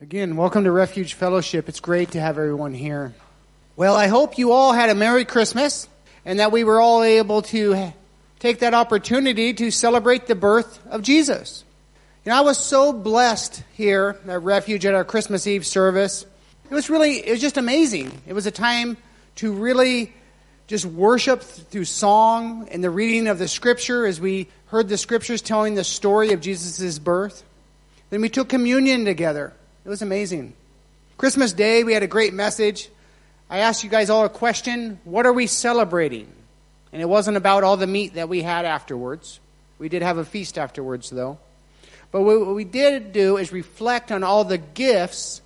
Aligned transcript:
Again, 0.00 0.36
welcome 0.36 0.62
to 0.62 0.70
Refuge 0.70 1.14
Fellowship. 1.14 1.68
It's 1.68 1.80
great 1.80 2.12
to 2.12 2.20
have 2.20 2.38
everyone 2.38 2.72
here. 2.72 3.14
Well, 3.74 3.96
I 3.96 4.06
hope 4.06 4.38
you 4.38 4.52
all 4.52 4.72
had 4.72 4.90
a 4.90 4.94
Merry 4.94 5.24
Christmas 5.24 5.88
and 6.24 6.38
that 6.38 6.52
we 6.52 6.62
were 6.62 6.80
all 6.80 7.02
able 7.02 7.42
to 7.42 7.92
take 8.38 8.60
that 8.60 8.74
opportunity 8.74 9.54
to 9.54 9.72
celebrate 9.72 10.28
the 10.28 10.36
birth 10.36 10.78
of 10.86 11.02
Jesus. 11.02 11.64
You 12.24 12.30
know, 12.30 12.38
I 12.38 12.42
was 12.42 12.58
so 12.58 12.92
blessed 12.92 13.64
here 13.72 14.16
at 14.28 14.40
Refuge 14.40 14.86
at 14.86 14.94
our 14.94 15.04
Christmas 15.04 15.48
Eve 15.48 15.66
service. 15.66 16.24
It 16.70 16.74
was 16.74 16.88
really, 16.88 17.16
it 17.26 17.32
was 17.32 17.40
just 17.40 17.56
amazing. 17.56 18.12
It 18.24 18.34
was 18.34 18.46
a 18.46 18.52
time 18.52 18.98
to 19.36 19.52
really 19.52 20.12
just 20.68 20.86
worship 20.86 21.42
through 21.42 21.86
song 21.86 22.68
and 22.70 22.84
the 22.84 22.90
reading 22.90 23.26
of 23.26 23.40
the 23.40 23.48
scripture 23.48 24.06
as 24.06 24.20
we 24.20 24.46
heard 24.66 24.88
the 24.88 24.96
scriptures 24.96 25.42
telling 25.42 25.74
the 25.74 25.82
story 25.82 26.32
of 26.32 26.40
Jesus' 26.40 27.00
birth. 27.00 27.42
Then 28.10 28.20
we 28.20 28.28
took 28.28 28.48
communion 28.48 29.04
together. 29.04 29.54
It 29.88 29.90
was 29.90 30.02
amazing. 30.02 30.52
Christmas 31.16 31.54
Day, 31.54 31.82
we 31.82 31.94
had 31.94 32.02
a 32.02 32.06
great 32.06 32.34
message. 32.34 32.90
I 33.48 33.60
asked 33.60 33.82
you 33.82 33.88
guys 33.88 34.10
all 34.10 34.26
a 34.26 34.28
question 34.28 35.00
What 35.04 35.24
are 35.24 35.32
we 35.32 35.46
celebrating? 35.46 36.30
And 36.92 37.00
it 37.00 37.06
wasn't 37.06 37.38
about 37.38 37.64
all 37.64 37.78
the 37.78 37.86
meat 37.86 38.12
that 38.12 38.28
we 38.28 38.42
had 38.42 38.66
afterwards. 38.66 39.40
We 39.78 39.88
did 39.88 40.02
have 40.02 40.18
a 40.18 40.26
feast 40.26 40.58
afterwards, 40.58 41.08
though. 41.08 41.38
But 42.12 42.20
what 42.20 42.54
we 42.54 42.64
did 42.64 43.14
do 43.14 43.38
is 43.38 43.50
reflect 43.50 44.12
on 44.12 44.22
all 44.22 44.44
the 44.44 44.58
gifts 44.58 45.40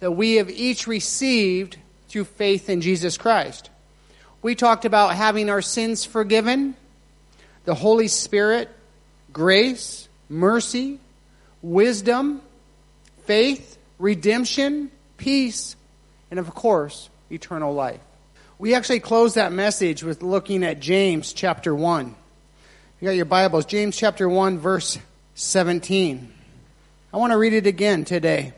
that 0.00 0.10
we 0.10 0.38
have 0.38 0.50
each 0.50 0.88
received 0.88 1.76
through 2.08 2.24
faith 2.24 2.68
in 2.68 2.80
Jesus 2.80 3.16
Christ. 3.16 3.70
We 4.42 4.56
talked 4.56 4.86
about 4.86 5.14
having 5.14 5.48
our 5.48 5.62
sins 5.62 6.04
forgiven, 6.04 6.74
the 7.64 7.76
Holy 7.76 8.08
Spirit, 8.08 8.70
grace, 9.32 10.08
mercy, 10.28 10.98
wisdom, 11.62 12.42
faith, 13.26 13.74
redemption, 13.98 14.90
peace, 15.16 15.76
and 16.30 16.40
of 16.40 16.54
course, 16.54 17.08
eternal 17.30 17.74
life. 17.74 18.00
We 18.58 18.74
actually 18.74 19.00
close 19.00 19.34
that 19.34 19.52
message 19.52 20.02
with 20.02 20.22
looking 20.22 20.64
at 20.64 20.80
James 20.80 21.32
chapter 21.32 21.74
1. 21.74 22.14
You 23.00 23.08
got 23.08 23.16
your 23.16 23.24
Bibles, 23.24 23.66
James 23.66 23.96
chapter 23.96 24.28
1, 24.28 24.58
verse 24.58 24.98
17. 25.34 26.32
I 27.12 27.16
want 27.16 27.32
to 27.32 27.36
read 27.36 27.52
it 27.52 27.66
again 27.66 28.04
today. 28.04 28.52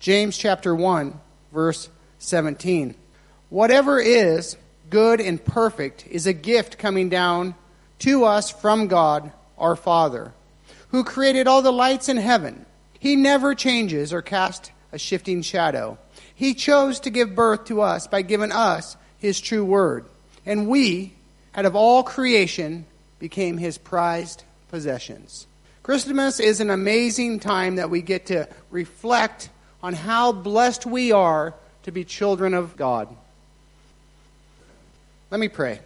James 0.00 0.36
chapter 0.36 0.74
1, 0.74 1.18
verse 1.52 1.88
17. 2.18 2.94
Whatever 3.50 4.00
is 4.00 4.56
good 4.90 5.20
and 5.20 5.42
perfect 5.42 6.06
is 6.10 6.26
a 6.26 6.32
gift 6.32 6.78
coming 6.78 7.08
down 7.08 7.54
to 8.00 8.24
us 8.24 8.50
from 8.50 8.88
God 8.88 9.32
our 9.58 9.76
Father, 9.76 10.32
who 10.88 11.04
created 11.04 11.46
all 11.46 11.62
the 11.62 11.72
lights 11.72 12.08
in 12.08 12.16
heaven. 12.16 12.66
He 12.98 13.16
never 13.16 13.54
changes 13.54 14.12
or 14.12 14.22
casts 14.22 14.70
a 14.92 14.98
shifting 14.98 15.42
shadow. 15.42 15.98
He 16.34 16.54
chose 16.54 17.00
to 17.00 17.10
give 17.10 17.34
birth 17.34 17.66
to 17.66 17.80
us 17.80 18.06
by 18.06 18.22
giving 18.22 18.52
us 18.52 18.96
his 19.18 19.40
true 19.40 19.64
word. 19.64 20.04
And 20.44 20.68
we, 20.68 21.14
out 21.54 21.64
of 21.64 21.74
all 21.74 22.02
creation, 22.02 22.86
became 23.18 23.58
his 23.58 23.78
prized 23.78 24.44
possessions. 24.70 25.46
Christmas 25.82 26.38
is 26.38 26.60
an 26.60 26.70
amazing 26.70 27.40
time 27.40 27.76
that 27.76 27.90
we 27.90 28.02
get 28.02 28.26
to 28.26 28.48
reflect 28.70 29.48
on 29.82 29.94
how 29.94 30.32
blessed 30.32 30.86
we 30.86 31.12
are 31.12 31.54
to 31.84 31.92
be 31.92 32.04
children 32.04 32.54
of 32.54 32.76
God. 32.76 33.08
Let 35.30 35.40
me 35.40 35.48
pray. 35.48 35.80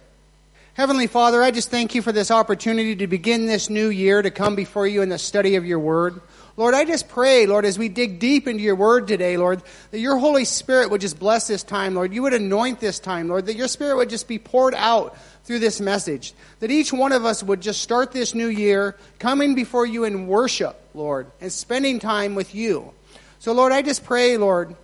Heavenly 0.77 1.07
Father, 1.07 1.41
I 1.41 1.49
just 1.49 1.71
thank 1.71 1.95
you 1.95 2.03
for 2.03 2.11
this 2.11 2.29
opportunity 2.29 2.97
to 2.97 3.07
begin 3.07 3.47
this 3.47 3.67
new 3.67 3.89
year 3.89 4.21
to 4.21 4.29
come 4.29 4.55
before 4.55 4.85
you 4.85 5.01
in 5.01 5.09
the 5.09 5.17
study 5.17 5.55
of 5.55 5.65
your 5.65 5.79
word. 5.79 6.21
Lord, 6.55 6.75
I 6.75 6.85
just 6.85 7.09
pray, 7.09 7.47
Lord, 7.47 7.65
as 7.65 7.79
we 7.79 7.89
dig 7.89 8.19
deep 8.19 8.47
into 8.47 8.61
your 8.61 8.75
word 8.75 9.07
today, 9.07 9.37
Lord, 9.37 9.63
that 9.89 9.97
your 9.97 10.19
Holy 10.19 10.45
Spirit 10.45 10.91
would 10.91 11.01
just 11.01 11.17
bless 11.17 11.47
this 11.47 11.63
time, 11.63 11.95
Lord. 11.95 12.13
You 12.13 12.21
would 12.21 12.35
anoint 12.35 12.79
this 12.79 12.99
time, 12.99 13.27
Lord, 13.27 13.47
that 13.47 13.55
your 13.55 13.67
Spirit 13.67 13.95
would 13.95 14.11
just 14.11 14.27
be 14.27 14.37
poured 14.37 14.75
out 14.75 15.17
through 15.45 15.57
this 15.57 15.81
message. 15.81 16.35
That 16.59 16.69
each 16.69 16.93
one 16.93 17.11
of 17.11 17.25
us 17.25 17.41
would 17.41 17.61
just 17.61 17.81
start 17.81 18.11
this 18.11 18.35
new 18.35 18.47
year 18.47 18.95
coming 19.17 19.55
before 19.55 19.87
you 19.87 20.03
in 20.03 20.27
worship, 20.27 20.79
Lord, 20.93 21.25
and 21.41 21.51
spending 21.51 21.97
time 21.97 22.35
with 22.35 22.53
you. 22.53 22.93
So, 23.39 23.51
Lord, 23.51 23.71
I 23.71 23.81
just 23.81 24.05
pray, 24.05 24.37
Lord, 24.37 24.75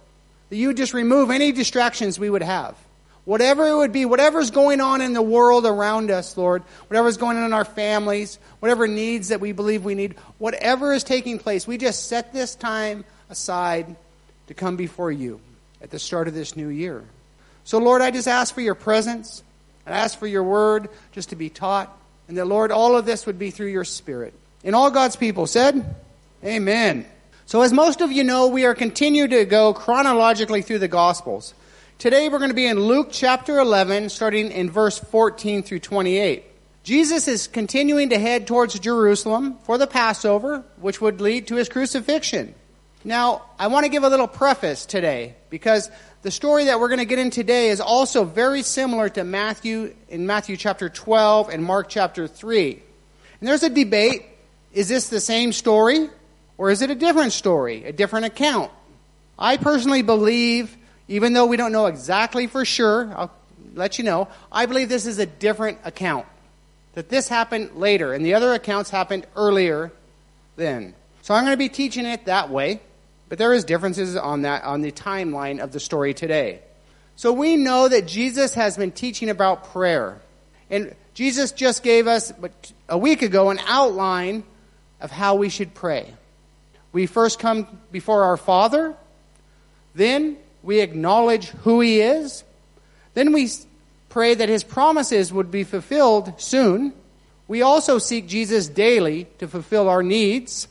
that 0.50 0.56
you 0.56 0.69
would 0.69 0.78
just 0.78 0.95
remove 0.95 1.29
any 1.29 1.51
distractions 1.51 2.18
we 2.18 2.31
would 2.31 2.41
have. 2.41 2.75
Whatever 3.25 3.67
it 3.67 3.75
would 3.75 3.94
be, 3.94 4.03
whatever's 4.03 4.51
going 4.51 4.81
on 4.81 5.00
in 5.00 5.13
the 5.13 5.22
world 5.22 5.66
around 5.66 6.11
us, 6.11 6.35
Lord, 6.35 6.61
whatever's 6.88 7.16
going 7.16 7.38
on 7.38 7.45
in 7.45 7.53
our 7.53 7.63
families, 7.63 8.38
whatever 8.59 8.85
needs 8.85 9.29
that 9.29 9.39
we 9.39 9.53
believe 9.53 9.85
we 9.85 9.95
need, 9.95 10.16
whatever 10.39 10.91
is 10.91 11.06
taking 11.06 11.39
place, 11.39 11.66
we 11.66 11.78
just 11.78 12.07
set 12.07 12.33
this 12.33 12.53
time 12.53 13.06
aside 13.29 13.95
to 14.47 14.53
come 14.53 14.75
before 14.75 15.12
you 15.12 15.39
at 15.81 15.89
the 15.89 16.00
start 16.00 16.28
of 16.28 16.33
this 16.33 16.57
new 16.57 16.67
year. 16.67 17.03
So, 17.63 17.78
Lord, 17.78 18.01
I 18.01 18.12
just 18.12 18.28
ask 18.28 18.53
for 18.53 18.62
your 18.62 18.75
presence. 18.75 19.41
I 19.88 19.91
ask 19.91 20.17
for 20.17 20.28
your 20.28 20.44
word 20.44 20.89
just 21.13 21.29
to 21.29 21.38
be 21.38 21.50
taught. 21.50 21.97
And 22.28 22.38
that, 22.38 22.45
Lord, 22.45 22.72
all 22.72 22.97
of 22.97 23.06
this 23.06 23.25
would 23.25 23.39
be 23.39 23.51
through 23.51 23.67
your 23.67 23.85
Spirit. 23.85 24.33
And 24.63 24.75
all 24.75 24.91
God's 24.91 25.16
people 25.16 25.47
said, 25.47 25.95
Amen. 26.44 27.06
So, 27.45 27.62
as 27.62 27.72
most 27.72 28.01
of 28.01 28.12
you 28.12 28.23
know, 28.23 28.47
we 28.47 28.66
are 28.66 28.75
continuing 28.75 29.29
to 29.29 29.45
go 29.45 29.73
chronologically 29.73 30.62
through 30.62 30.79
the 30.79 30.88
Gospels. 30.88 31.53
Today 32.00 32.28
we're 32.28 32.40
going 32.40 32.50
to 32.50 32.56
be 32.56 32.66
in 32.66 32.80
Luke 32.80 33.09
chapter 33.12 33.59
11, 33.59 34.09
starting 34.09 34.52
in 34.52 34.70
verse 34.70 35.00
14 35.00 35.64
through 35.64 35.80
28. 35.80 36.44
Jesus 36.84 37.30
is 37.30 37.48
continuing 37.48 38.09
to 38.09 38.20
head 38.20 38.46
towards 38.46 38.78
Jerusalem 38.78 39.58
for 39.64 39.78
the 39.78 39.88
Passover, 39.88 40.66
which 40.81 41.00
would 41.00 41.22
lead 41.22 41.48
to 41.48 41.56
his 41.56 41.70
crucifixion. 41.70 42.56
Now, 43.06 43.44
I 43.58 43.68
want 43.68 43.86
to 43.86 43.90
give 43.90 44.04
a 44.04 44.09
little 44.09 44.28
preface 44.28 44.86
today 44.86 45.36
because 45.50 45.90
the 46.24 46.31
story 46.31 46.66
that 46.66 46.80
we're 46.80 46.90
going 46.90 47.00
to 47.00 47.06
get 47.06 47.20
in 47.20 47.30
today 47.30 47.70
is 47.70 47.80
also 47.80 48.25
very 48.25 48.64
similar 48.64 49.08
to 49.10 49.24
Matthew 49.24 49.96
in 50.10 50.25
Matthew 50.25 50.58
chapter 50.58 50.90
12 50.90 51.50
and 51.50 51.64
Mark 51.64 51.88
chapter 51.88 52.28
3. 52.28 52.84
And 53.40 53.48
there's 53.48 53.64
a 53.64 53.70
debate 53.70 54.25
is 54.74 54.90
this 54.90 55.08
the 55.08 55.22
same 55.22 55.54
story 55.54 56.10
or 56.58 56.70
is 56.70 56.81
it 56.81 56.90
a 56.90 56.96
different 56.96 57.31
story, 57.31 57.86
a 57.86 57.94
different 57.94 58.25
account? 58.25 58.72
I 59.38 59.56
personally 59.58 60.02
believe 60.02 60.75
even 61.08 61.34
though 61.34 61.46
we 61.46 61.58
don't 61.58 61.72
know 61.72 61.88
exactly 61.88 62.47
for 62.47 62.66
sure, 62.66 63.14
I'll 63.16 63.31
let 63.75 63.97
you 63.97 64.03
know, 64.03 64.28
I 64.52 64.66
believe 64.66 64.90
this 64.90 65.06
is 65.06 65.19
a 65.19 65.25
different 65.25 65.80
account. 65.84 66.25
That 66.94 67.09
this 67.09 67.28
happened 67.28 67.72
later, 67.75 68.14
and 68.14 68.25
the 68.25 68.36
other 68.36 68.53
accounts 68.53 68.90
happened 68.90 69.25
earlier 69.36 69.92
then. 70.56 70.94
So 71.24 71.34
I'm 71.34 71.44
going 71.44 71.53
to 71.53 71.58
be 71.58 71.69
teaching 71.69 72.06
it 72.06 72.25
that 72.25 72.50
way, 72.50 72.81
but 73.30 73.38
there 73.38 73.53
is 73.53 73.63
differences 73.63 74.16
on 74.16 74.44
that 74.44 74.63
on 74.63 74.81
the 74.81 74.92
timeline 74.92 75.59
of 75.59 75.72
the 75.72 75.80
story 75.80 76.13
today. 76.13 76.59
So 77.16 77.34
we 77.34 77.58
know 77.58 77.88
that 77.88 78.08
Jesus 78.08 78.53
has 78.56 78.78
been 78.78 78.92
teaching 78.92 79.30
about 79.30 79.72
prayer. 79.72 80.22
And 80.69 80.96
Jesus 81.13 81.52
just 81.52 81.84
gave 81.84 82.08
us 82.08 82.34
a 82.90 82.97
week 82.97 83.22
ago 83.22 83.50
an 83.50 83.59
outline 83.66 84.44
of 85.00 85.12
how 85.12 85.36
we 85.36 85.50
should 85.50 85.74
pray. 85.74 86.13
We 86.92 87.06
first 87.06 87.40
come 87.40 87.68
before 87.92 88.24
our 88.24 88.38
Father, 88.38 88.96
then 89.96 90.38
we 90.63 90.79
acknowledge 90.79 91.50
who 91.50 91.81
He 91.81 92.01
is. 92.01 92.44
Then 93.13 93.31
we 93.31 93.50
pray 94.09 94.34
that 94.34 94.50
His 94.50 94.63
promises 94.63 95.31
would 95.31 95.51
be 95.51 95.63
fulfilled 95.63 96.34
soon. 96.41 96.94
We 97.47 97.62
also 97.62 98.00
seek 98.00 98.28
Jesus 98.28 98.68
daily 98.68 99.28
to 99.40 99.47
fulfill 99.47 99.90
our 99.90 100.01
needs. 100.01 100.68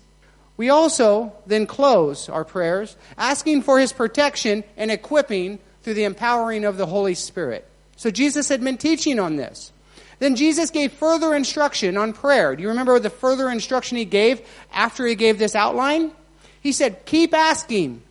We 0.57 0.71
also 0.71 1.33
then 1.47 1.67
close 1.67 2.29
our 2.29 2.45
prayers 2.45 2.97
asking 3.17 3.63
for 3.63 3.79
His 3.79 3.93
protection 3.93 4.65
and 4.77 4.91
equipping 4.91 5.59
through 5.83 5.95
the 5.95 6.05
empowering 6.05 6.65
of 6.65 6.77
the 6.77 6.87
Holy 6.87 7.15
Spirit. 7.15 7.69
So 7.97 8.11
Jesus 8.11 8.49
had 8.49 8.63
been 8.65 8.79
teaching 8.79 9.21
on 9.21 9.37
this. 9.37 9.73
Then 10.19 10.37
Jesus 10.37 10.71
gave 10.71 10.93
further 10.93 11.35
instruction 11.35 11.97
on 11.97 12.13
prayer. 12.13 12.55
Do 12.55 12.63
you 12.63 12.69
remember 12.69 12.99
the 13.01 13.11
further 13.11 13.51
instruction 13.51 13.97
he 13.97 14.05
gave 14.05 14.41
after 14.73 15.05
he 15.05 15.17
gave 15.17 15.39
this 15.39 15.57
outline? 15.57 16.13
He 16.61 16.71
said, 16.71 17.05
keep 17.07 17.35
asking, 17.35 18.03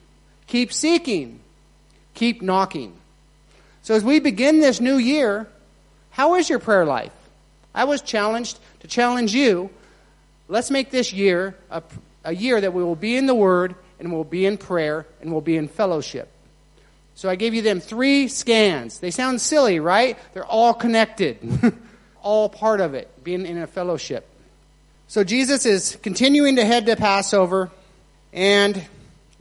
keep 0.46 0.74
seeking, 0.74 1.39
keep 2.13 2.42
knocking. 2.42 2.94
So 3.84 3.96
as 3.96 4.04
we 4.04 4.19
begin 4.19 4.60
this 4.60 4.80
new 4.80 4.98
year, 4.98 5.48
how 6.12 6.36
is 6.36 6.50
your 6.50 6.60
prayer 6.60 6.86
life? 6.86 7.13
I 7.74 7.86
was 7.86 8.02
challenged 8.02 8.60
to 8.81 8.88
challenge 8.88 9.34
you. 9.34 9.69
Let's 10.48 10.69
make 10.69 10.92
this 10.92 11.13
year 11.13 11.56
a, 11.69 11.81
a 12.24 12.36
year 12.36 12.60
that 12.60 12.74
we 12.74 12.84
will 12.84 12.96
be 12.96 13.16
in 13.16 13.25
the 13.25 13.36
Word 13.36 13.75
and 14.00 14.12
we'll 14.12 14.24
be 14.24 14.46
in 14.46 14.58
prayer 14.58 15.06
and 15.22 15.31
we'll 15.31 15.42
be 15.42 15.58
in 15.58 15.68
fellowship. 15.68 16.30
So 17.16 17.30
I 17.30 17.36
gave 17.36 17.54
you 17.54 17.62
them 17.62 17.80
three 17.80 18.28
scans. 18.28 19.00
They 19.00 19.12
sound 19.12 19.42
silly, 19.42 19.80
right? 19.80 20.18
They're 20.34 20.46
all 20.46 20.74
connected, 20.74 21.38
all 22.24 22.50
part 22.50 22.81
of 22.81 22.94
it, 22.94 23.24
being 23.24 23.46
in 23.46 23.57
a 23.57 23.68
fellowship. 23.68 24.28
So 25.07 25.24
Jesus 25.24 25.66
is 25.66 25.98
continuing 26.02 26.56
to 26.56 26.66
head 26.66 26.86
to 26.88 26.96
Passover, 26.96 27.69
and 28.34 28.81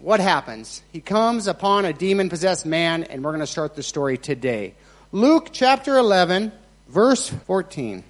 what 0.03 0.21
happens? 0.21 0.83
He 0.93 1.01
comes 1.01 1.47
upon 1.47 1.85
a 1.85 1.93
demon 1.93 2.29
possessed 2.29 2.65
man, 2.65 3.05
and 3.05 3.23
we're 3.23 3.33
going 3.33 3.41
to 3.41 3.47
start 3.47 3.75
the 3.77 3.83
story 3.83 4.17
today. 4.17 4.75
Luke 5.13 5.51
chapter 5.53 5.99
11, 5.99 6.53
verse 6.89 7.29
14. 7.29 8.03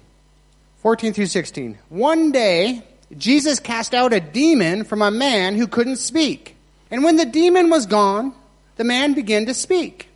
14 0.77 1.13
through 1.13 1.25
16. 1.25 1.77
One 1.89 2.31
day, 2.31 2.83
Jesus 3.17 3.59
cast 3.59 3.93
out 3.93 4.13
a 4.13 4.19
demon 4.19 4.83
from 4.83 5.01
a 5.01 5.11
man 5.11 5.55
who 5.55 5.67
couldn't 5.67 5.97
speak. 5.97 6.55
And 6.89 7.03
when 7.03 7.17
the 7.17 7.25
demon 7.25 7.69
was 7.69 7.85
gone, 7.85 8.33
the 8.77 8.83
man 8.83 9.13
began 9.13 9.45
to 9.47 9.53
speak. 9.53 10.07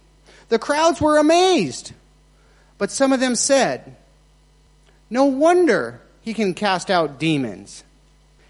The 0.50 0.60
crowds 0.60 1.02
were 1.02 1.18
amazed. 1.18 1.92
But 2.78 2.92
some 2.92 3.14
of 3.14 3.20
them 3.20 3.36
said, 3.36 3.96
No 5.10 5.26
wonder 5.26 6.02
he 6.22 6.34
can 6.34 6.54
cast 6.54 6.90
out 6.90 7.20
demons. 7.20 7.84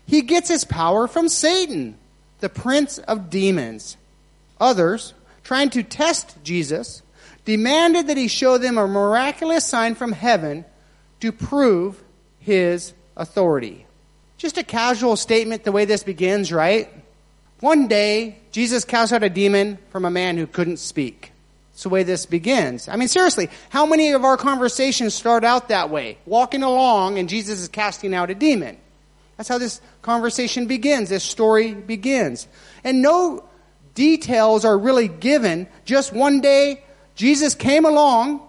He 0.08 0.22
gets 0.22 0.50
his 0.50 0.64
power 0.64 1.08
from 1.08 1.28
Satan, 1.30 1.98
the 2.40 2.50
prince 2.50 2.98
of 3.00 3.30
demons. 3.30 3.98
Others, 4.60 5.14
trying 5.44 5.70
to 5.72 5.84
test 5.84 6.36
Jesus, 6.44 7.02
demanded 7.44 8.08
that 8.08 8.18
he 8.18 8.28
show 8.28 8.58
them 8.58 8.78
a 8.78 8.88
miraculous 8.88 9.66
sign 9.66 9.96
from 9.96 10.12
heaven 10.12 10.66
to 11.20 11.32
prove 11.32 12.02
his 12.40 12.94
authority. 13.16 13.86
Just 14.38 14.58
a 14.58 14.64
casual 14.64 15.16
statement 15.16 15.64
the 15.64 15.72
way 15.72 15.86
this 15.86 16.04
begins, 16.04 16.52
right? 16.52 16.90
One 17.60 17.88
day, 17.88 18.38
Jesus 18.52 18.86
cast 18.86 19.14
out 19.14 19.24
a 19.24 19.30
demon 19.30 19.78
from 19.90 20.06
a 20.06 20.12
man 20.12 20.38
who 20.38 20.46
couldn't 20.46 20.78
speak. 20.78 21.32
It's 21.74 21.84
the 21.84 21.90
way 21.90 22.04
this 22.04 22.26
begins. 22.26 22.88
I 22.88 22.96
mean, 22.96 23.08
seriously, 23.08 23.50
how 23.70 23.86
many 23.86 24.12
of 24.12 24.24
our 24.24 24.38
conversations 24.38 25.14
start 25.14 25.44
out 25.44 25.70
that 25.70 25.90
way? 25.90 26.18
Walking 26.26 26.64
along 26.64 27.18
and 27.18 27.28
Jesus 27.28 27.60
is 27.60 27.68
casting 27.68 28.14
out 28.14 28.30
a 28.30 28.36
demon. 28.36 28.78
That's 29.38 29.50
how 29.50 29.58
this 29.58 29.82
conversation 30.02 30.68
begins, 30.68 31.10
this 31.10 31.24
story 31.24 31.74
begins. 31.74 32.48
And 32.84 33.02
no 33.02 33.44
details 33.94 34.66
are 34.66 34.78
really 34.78 35.08
given. 35.08 35.68
Just 35.84 36.14
one 36.14 36.42
day, 36.42 36.84
Jesus 37.16 37.56
came 37.56 37.86
along 37.86 38.42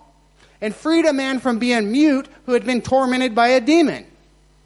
and 0.61 0.75
freed 0.75 1.05
a 1.05 1.13
man 1.13 1.41
from 1.41 1.59
being 1.59 1.91
mute 1.93 2.29
who 2.47 2.53
had 2.53 2.65
been 2.65 2.83
tormented 2.83 3.35
by 3.35 3.49
a 3.49 3.61
demon. 3.61 4.07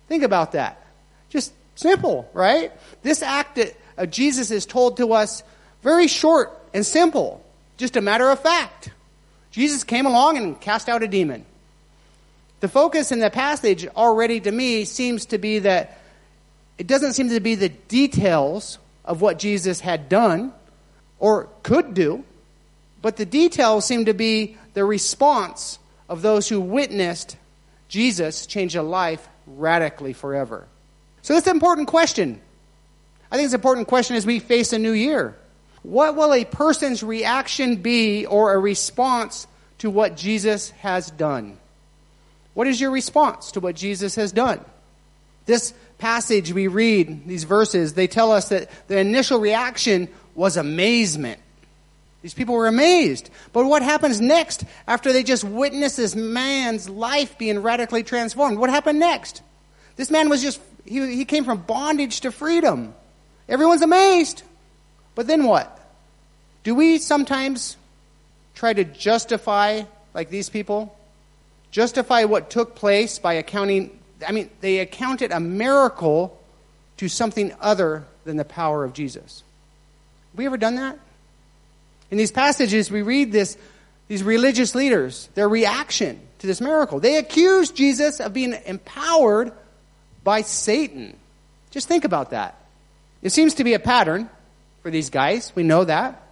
Think 0.08 0.22
about 0.22 0.52
that. 0.52 0.84
Just 1.28 1.52
simple, 1.74 2.28
right? 2.34 2.72
This 3.02 3.22
act 3.22 3.58
of 3.58 3.72
uh, 3.96 4.06
Jesus 4.06 4.50
is 4.50 4.66
told 4.66 4.96
to 4.96 5.12
us 5.12 5.42
very 5.82 6.08
short 6.08 6.58
and 6.72 6.84
simple. 6.84 7.44
Just 7.76 7.96
a 7.96 8.00
matter 8.00 8.28
of 8.30 8.40
fact. 8.40 8.90
Jesus 9.50 9.84
came 9.84 10.06
along 10.06 10.36
and 10.36 10.60
cast 10.60 10.88
out 10.88 11.02
a 11.02 11.08
demon. 11.08 11.44
The 12.60 12.68
focus 12.68 13.10
in 13.10 13.20
the 13.20 13.30
passage 13.30 13.86
already 13.88 14.40
to 14.40 14.52
me 14.52 14.84
seems 14.84 15.26
to 15.26 15.38
be 15.38 15.60
that 15.60 15.99
it 16.80 16.86
doesn't 16.86 17.12
seem 17.12 17.28
to 17.28 17.40
be 17.40 17.56
the 17.56 17.68
details 17.68 18.78
of 19.04 19.20
what 19.20 19.38
Jesus 19.38 19.80
had 19.80 20.08
done 20.08 20.50
or 21.18 21.46
could 21.62 21.92
do, 21.92 22.24
but 23.02 23.18
the 23.18 23.26
details 23.26 23.84
seem 23.84 24.06
to 24.06 24.14
be 24.14 24.56
the 24.72 24.86
response 24.86 25.78
of 26.08 26.22
those 26.22 26.48
who 26.48 26.58
witnessed 26.58 27.36
Jesus 27.88 28.46
change 28.46 28.76
a 28.76 28.82
life 28.82 29.28
radically 29.46 30.14
forever. 30.14 30.66
So 31.20 31.34
that's 31.34 31.46
an 31.46 31.54
important 31.54 31.88
question. 31.88 32.40
I 33.30 33.36
think 33.36 33.44
it's 33.44 33.52
an 33.52 33.60
important 33.60 33.86
question 33.86 34.16
as 34.16 34.24
we 34.24 34.38
face 34.38 34.72
a 34.72 34.78
new 34.78 34.92
year. 34.92 35.36
What 35.82 36.16
will 36.16 36.32
a 36.32 36.46
person's 36.46 37.02
reaction 37.02 37.76
be 37.76 38.24
or 38.24 38.54
a 38.54 38.58
response 38.58 39.46
to 39.80 39.90
what 39.90 40.16
Jesus 40.16 40.70
has 40.70 41.10
done? 41.10 41.58
What 42.54 42.68
is 42.68 42.80
your 42.80 42.90
response 42.90 43.52
to 43.52 43.60
what 43.60 43.76
Jesus 43.76 44.14
has 44.14 44.32
done? 44.32 44.64
This 45.44 45.74
passage 46.00 46.52
we 46.52 46.66
read, 46.66 47.28
these 47.28 47.44
verses, 47.44 47.94
they 47.94 48.08
tell 48.08 48.32
us 48.32 48.48
that 48.48 48.68
the 48.88 48.98
initial 48.98 49.38
reaction 49.38 50.08
was 50.34 50.56
amazement. 50.56 51.40
These 52.22 52.34
people 52.34 52.54
were 52.54 52.66
amazed. 52.66 53.30
But 53.52 53.66
what 53.66 53.82
happens 53.82 54.20
next 54.20 54.64
after 54.86 55.12
they 55.12 55.22
just 55.22 55.44
witness 55.44 55.96
this 55.96 56.14
man's 56.14 56.88
life 56.88 57.38
being 57.38 57.60
radically 57.62 58.02
transformed? 58.02 58.58
What 58.58 58.70
happened 58.70 58.98
next? 58.98 59.42
This 59.96 60.10
man 60.10 60.28
was 60.28 60.42
just, 60.42 60.60
he, 60.84 61.14
he 61.14 61.24
came 61.24 61.44
from 61.44 61.58
bondage 61.58 62.20
to 62.22 62.32
freedom. 62.32 62.94
Everyone's 63.48 63.82
amazed. 63.82 64.42
But 65.14 65.26
then 65.26 65.44
what? 65.44 65.76
Do 66.62 66.74
we 66.74 66.98
sometimes 66.98 67.76
try 68.54 68.72
to 68.72 68.84
justify, 68.84 69.82
like 70.14 70.30
these 70.30 70.48
people, 70.50 70.96
justify 71.70 72.24
what 72.24 72.50
took 72.50 72.74
place 72.74 73.18
by 73.18 73.34
accounting, 73.34 73.98
I 74.26 74.32
mean, 74.32 74.50
they 74.60 74.78
accounted 74.78 75.32
a 75.32 75.40
miracle 75.40 76.38
to 76.98 77.08
something 77.08 77.54
other 77.60 78.04
than 78.24 78.36
the 78.36 78.44
power 78.44 78.84
of 78.84 78.92
Jesus. 78.92 79.42
Have 80.32 80.38
we 80.38 80.46
ever 80.46 80.56
done 80.56 80.76
that? 80.76 80.98
In 82.10 82.18
these 82.18 82.32
passages, 82.32 82.90
we 82.90 83.02
read 83.02 83.32
this, 83.32 83.56
these 84.08 84.22
religious 84.22 84.74
leaders, 84.74 85.28
their 85.34 85.48
reaction 85.48 86.20
to 86.40 86.46
this 86.46 86.60
miracle. 86.60 87.00
They 87.00 87.16
accused 87.16 87.76
Jesus 87.76 88.20
of 88.20 88.32
being 88.32 88.54
empowered 88.66 89.52
by 90.24 90.42
Satan. 90.42 91.16
Just 91.70 91.88
think 91.88 92.04
about 92.04 92.30
that. 92.30 92.56
It 93.22 93.30
seems 93.30 93.54
to 93.54 93.64
be 93.64 93.74
a 93.74 93.78
pattern 93.78 94.28
for 94.82 94.90
these 94.90 95.10
guys. 95.10 95.52
We 95.54 95.62
know 95.62 95.84
that. 95.84 96.22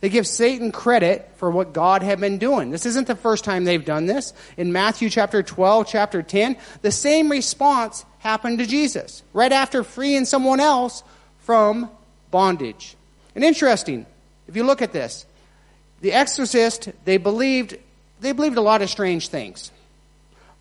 They 0.00 0.08
give 0.08 0.26
Satan 0.26 0.72
credit 0.72 1.30
for 1.36 1.50
what 1.50 1.74
God 1.74 2.02
had 2.02 2.20
been 2.20 2.38
doing. 2.38 2.70
This 2.70 2.86
isn't 2.86 3.06
the 3.06 3.14
first 3.14 3.44
time 3.44 3.64
they've 3.64 3.84
done 3.84 4.06
this. 4.06 4.32
In 4.56 4.72
Matthew 4.72 5.10
chapter 5.10 5.42
12, 5.42 5.86
chapter 5.86 6.22
10, 6.22 6.56
the 6.80 6.90
same 6.90 7.30
response 7.30 8.04
happened 8.20 8.58
to 8.58 8.66
Jesus, 8.66 9.22
right 9.34 9.52
after 9.52 9.84
freeing 9.84 10.24
someone 10.24 10.60
else 10.60 11.02
from 11.40 11.90
bondage. 12.30 12.96
And 13.34 13.44
interesting, 13.44 14.06
if 14.48 14.56
you 14.56 14.64
look 14.64 14.80
at 14.80 14.92
this, 14.92 15.26
the 16.00 16.12
exorcist, 16.12 16.90
they 17.04 17.18
believed, 17.18 17.76
they 18.20 18.32
believed 18.32 18.56
a 18.56 18.62
lot 18.62 18.80
of 18.80 18.88
strange 18.88 19.28
things. 19.28 19.70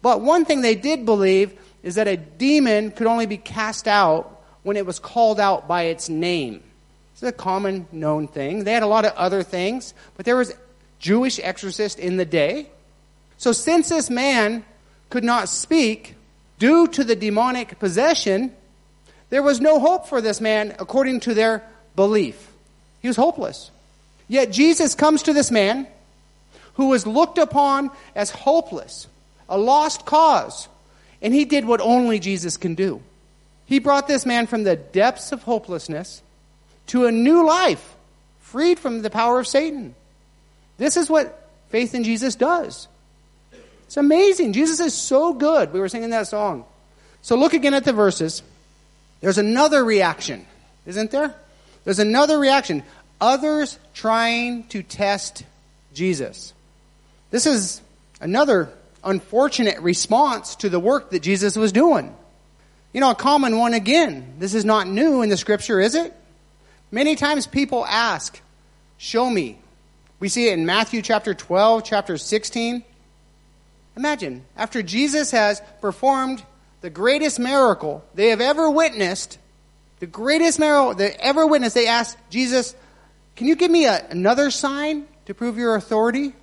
But 0.01 0.21
one 0.21 0.44
thing 0.45 0.62
they 0.62 0.75
did 0.75 1.06
believe 1.06 1.57
is 1.81 1.95
that 1.95 2.07
a 2.07 2.18
demon 2.18 2.91
could 2.91 3.07
only 3.07 3.25
be 3.25 3.38
cast 3.38 3.88
out 3.88 4.44
when 4.63 4.75
it 4.75 4.86
was 4.86 5.00
called 5.00 5.39
out 5.39 5.68
by 5.68 5.83
its 5.83 6.09
name. 6.09 6.62
It's 7.19 7.27
a 7.27 7.33
common 7.33 7.86
known 7.92 8.30
thing. 8.30 8.63
They 8.63 8.71
had 8.71 8.81
a 8.81 8.88
lot 8.88 9.04
of 9.04 9.12
other 9.16 9.44
things, 9.44 9.94
but 10.16 10.25
there 10.25 10.38
was 10.38 10.54
Jewish 11.00 11.38
exorcist 11.44 12.00
in 12.00 12.16
the 12.16 12.24
day. 12.24 12.69
So 13.38 13.51
since 13.51 13.89
this 13.89 14.10
man 14.10 14.63
could 15.10 15.25
not 15.25 15.50
speak 15.50 16.16
due 16.60 16.88
to 16.88 17.04
the 17.04 17.18
demonic 17.18 17.77
possession, 17.77 18.54
there 19.31 19.44
was 19.44 19.60
no 19.60 19.81
hope 19.81 20.07
for 20.07 20.21
this 20.21 20.39
man 20.39 20.74
according 20.80 21.19
to 21.21 21.33
their 21.33 21.62
belief. 21.94 22.54
He 23.01 23.10
was 23.10 23.18
hopeless. 23.18 23.69
Yet 24.30 24.54
Jesus 24.54 24.95
comes 24.95 25.24
to 25.24 25.33
this 25.33 25.51
man 25.51 25.88
who 26.75 26.88
was 26.88 27.06
looked 27.06 27.38
upon 27.38 27.92
as 28.15 28.30
hopeless, 28.30 29.07
a 29.50 29.57
lost 29.57 30.06
cause, 30.06 30.69
and 31.22 31.33
he 31.33 31.44
did 31.44 31.65
what 31.65 31.81
only 31.81 32.19
Jesus 32.19 32.56
can 32.56 32.75
do. 32.75 33.01
He 33.65 33.80
brought 33.80 34.07
this 34.07 34.25
man 34.25 34.48
from 34.48 34.63
the 34.63 34.77
depths 34.77 35.33
of 35.33 35.44
hopelessness 35.44 36.22
to 36.89 37.06
a 37.06 37.12
new 37.12 37.45
life, 37.45 37.95
freed 38.41 38.80
from 38.80 39.01
the 39.01 39.09
power 39.09 39.39
of 39.39 39.47
Satan. 39.47 39.95
This 40.77 40.98
is 40.98 41.10
what 41.10 41.50
faith 41.69 41.93
in 41.93 42.03
Jesus 42.03 42.36
does. 42.36 42.88
It's 43.86 43.98
amazing. 43.98 44.53
Jesus 44.53 44.79
is 44.79 44.93
so 44.93 45.34
good. 45.34 45.74
We 45.74 45.79
were 45.79 45.89
singing 45.89 46.12
that 46.12 46.27
song. 46.27 46.65
So 47.22 47.36
look 47.36 47.53
again 47.53 47.74
at 47.74 47.86
the 47.86 47.93
verses. 47.93 48.41
There's 49.22 49.38
another 49.38 49.84
reaction, 49.84 50.46
isn't 50.86 51.12
there? 51.12 51.36
There's 51.84 52.00
another 52.00 52.39
reaction. 52.39 52.84
Others 53.19 53.77
trying 53.93 54.63
to 54.67 54.84
test 54.84 55.43
Jesus. 55.93 56.53
This 57.31 57.46
is 57.46 57.81
another 58.22 58.69
unfortunate 59.03 59.79
response 59.79 60.55
to 60.58 60.69
the 60.69 60.79
work 60.79 61.12
that 61.12 61.22
Jesus 61.22 61.55
was 61.55 61.72
doing. 61.72 62.15
You 62.93 63.01
know, 63.01 63.12
a 63.12 63.15
common 63.15 63.58
one 63.58 63.74
again. 63.74 64.36
This 64.39 64.53
is 64.53 64.65
not 64.65 64.88
new 64.88 65.22
in 65.22 65.29
the 65.29 65.38
scripture, 65.38 65.79
is 65.79 65.96
it? 65.96 66.13
Many 66.91 67.15
times 67.15 67.48
people 67.48 67.86
ask, 67.86 68.39
Show 68.98 69.29
me. 69.29 69.58
We 70.19 70.27
see 70.27 70.50
it 70.50 70.53
in 70.53 70.65
Matthew 70.65 71.01
chapter 71.01 71.34
12, 71.34 71.86
chapter 71.86 72.17
16. 72.17 72.84
Imagine, 73.96 74.43
after 74.58 74.84
Jesus 74.84 75.31
has 75.31 75.62
performed 75.79 76.43
the 76.81 76.89
greatest 76.89 77.39
miracle 77.39 78.03
they 78.15 78.29
have 78.29 78.41
ever 78.41 78.69
witnessed, 78.69 79.38
the 80.00 80.08
greatest 80.08 80.60
miracle 80.60 80.96
they 80.96 81.12
ever 81.12 81.48
witnessed, 81.48 81.75
they 81.75 81.88
ask 81.88 82.17
Jesus, 82.29 82.75
Can 83.36 83.48
you 83.48 83.55
give 83.55 83.72
me 83.72 83.86
a, 83.86 84.05
another 84.10 84.51
sign 84.51 85.08
to 85.25 85.34
prove 85.34 85.58
your 85.58 85.75
authority? 85.75 86.34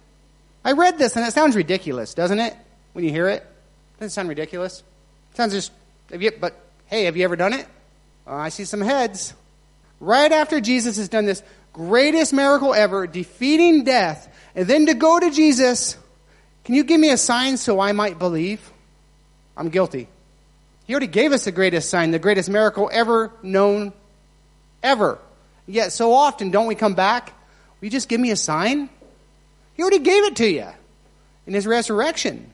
I 0.64 0.72
read 0.72 0.98
this 0.98 1.16
and 1.16 1.26
it 1.26 1.32
sounds 1.32 1.56
ridiculous, 1.56 2.14
doesn't 2.14 2.40
it? 2.40 2.54
When 2.92 3.04
you 3.04 3.10
hear 3.10 3.28
it? 3.28 3.46
Doesn't 3.94 4.06
it 4.06 4.10
sound 4.10 4.28
ridiculous? 4.28 4.82
It 5.32 5.36
sounds 5.36 5.52
just 5.52 5.72
you, 6.10 6.32
but 6.40 6.54
hey, 6.86 7.04
have 7.04 7.16
you 7.16 7.24
ever 7.24 7.36
done 7.36 7.52
it? 7.52 7.66
Uh, 8.26 8.34
I 8.34 8.48
see 8.48 8.64
some 8.64 8.80
heads. 8.80 9.34
Right 10.00 10.30
after 10.30 10.60
Jesus 10.60 10.96
has 10.96 11.08
done 11.08 11.26
this 11.26 11.42
greatest 11.72 12.32
miracle 12.32 12.74
ever, 12.74 13.06
defeating 13.06 13.84
death, 13.84 14.32
and 14.54 14.66
then 14.66 14.86
to 14.86 14.94
go 14.94 15.18
to 15.18 15.30
Jesus, 15.30 15.96
can 16.64 16.74
you 16.74 16.84
give 16.84 17.00
me 17.00 17.10
a 17.10 17.16
sign 17.16 17.56
so 17.56 17.80
I 17.80 17.92
might 17.92 18.18
believe? 18.18 18.60
I'm 19.56 19.68
guilty. 19.68 20.08
He 20.86 20.92
already 20.92 21.06
gave 21.06 21.32
us 21.32 21.44
the 21.44 21.52
greatest 21.52 21.90
sign, 21.90 22.10
the 22.10 22.18
greatest 22.18 22.48
miracle 22.48 22.90
ever 22.92 23.32
known, 23.42 23.92
ever. 24.82 25.18
Yet 25.66 25.92
so 25.92 26.12
often, 26.12 26.50
don't 26.50 26.66
we 26.66 26.74
come 26.74 26.94
back? 26.94 27.32
Will 27.80 27.86
you 27.86 27.90
just 27.90 28.08
give 28.08 28.20
me 28.20 28.30
a 28.30 28.36
sign? 28.36 28.88
He 29.74 29.82
already 29.82 29.98
gave 29.98 30.24
it 30.24 30.36
to 30.36 30.48
you 30.48 30.68
in 31.46 31.54
his 31.54 31.66
resurrection 31.66 32.52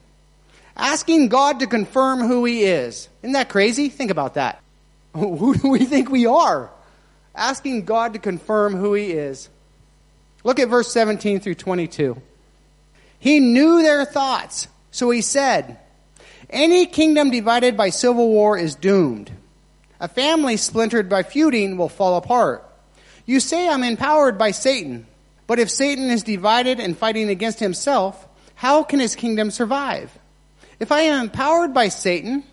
asking 0.75 1.29
God 1.29 1.59
to 1.59 1.67
confirm 1.67 2.27
who 2.27 2.45
He 2.45 2.63
is. 2.63 3.09
Isn't 3.21 3.33
that 3.33 3.49
crazy? 3.49 3.89
Think 3.89 4.11
about 4.11 4.35
that. 4.35 4.61
Who 5.13 5.55
do 5.55 5.69
we 5.69 5.85
think 5.85 6.09
we 6.09 6.25
are? 6.25 6.71
Asking 7.35 7.85
God 7.85 8.13
to 8.13 8.19
confirm 8.19 8.75
who 8.75 8.93
he 8.93 9.11
is. 9.11 9.49
Look 10.43 10.59
at 10.59 10.69
verse 10.69 10.91
17 10.91 11.39
through 11.39 11.55
22. 11.55 12.21
He 13.19 13.39
knew 13.39 13.81
their 13.81 14.05
thoughts, 14.05 14.67
so 14.91 15.09
he 15.09 15.21
said, 15.21 15.79
Any 16.49 16.85
kingdom 16.85 17.31
divided 17.31 17.77
by 17.77 17.89
civil 17.89 18.29
war 18.29 18.57
is 18.57 18.75
doomed. 18.75 19.31
A 19.99 20.07
family 20.09 20.57
splintered 20.57 21.07
by 21.07 21.23
feuding 21.23 21.77
will 21.77 21.89
fall 21.89 22.17
apart. 22.17 22.69
You 23.25 23.39
say 23.39 23.69
I'm 23.69 23.83
empowered 23.83 24.37
by 24.37 24.51
Satan, 24.51 25.07
but 25.47 25.59
if 25.59 25.69
Satan 25.69 26.09
is 26.09 26.23
divided 26.23 26.81
and 26.81 26.97
fighting 26.97 27.29
against 27.29 27.59
himself, 27.59 28.27
how 28.55 28.83
can 28.83 28.99
his 28.99 29.15
kingdom 29.15 29.49
survive? 29.49 30.11
If 30.79 30.91
I 30.91 31.01
am 31.01 31.23
empowered 31.23 31.73
by 31.73 31.87
Satan, 31.87 32.43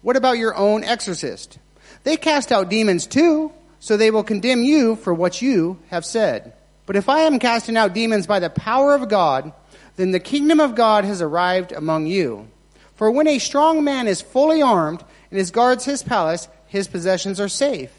what 0.00 0.16
about 0.16 0.38
your 0.38 0.56
own 0.56 0.84
exorcist? 0.84 1.58
They 2.04 2.16
cast 2.16 2.50
out 2.50 2.70
demons 2.70 3.06
too, 3.06 3.52
so 3.86 3.96
they 3.96 4.10
will 4.10 4.24
condemn 4.24 4.64
you 4.64 4.96
for 4.96 5.14
what 5.14 5.40
you 5.40 5.78
have 5.90 6.04
said. 6.04 6.52
But 6.86 6.96
if 6.96 7.08
I 7.08 7.20
am 7.20 7.38
casting 7.38 7.76
out 7.76 7.94
demons 7.94 8.26
by 8.26 8.40
the 8.40 8.50
power 8.50 8.96
of 8.96 9.08
God, 9.08 9.52
then 9.94 10.10
the 10.10 10.18
kingdom 10.18 10.58
of 10.58 10.74
God 10.74 11.04
has 11.04 11.22
arrived 11.22 11.70
among 11.70 12.08
you. 12.08 12.48
For 12.96 13.12
when 13.12 13.28
a 13.28 13.38
strong 13.38 13.84
man 13.84 14.08
is 14.08 14.20
fully 14.20 14.60
armed 14.60 15.04
and 15.30 15.38
his 15.38 15.52
guards 15.52 15.84
his 15.84 16.02
palace, 16.02 16.48
his 16.66 16.88
possessions 16.88 17.38
are 17.38 17.48
safe. 17.48 17.92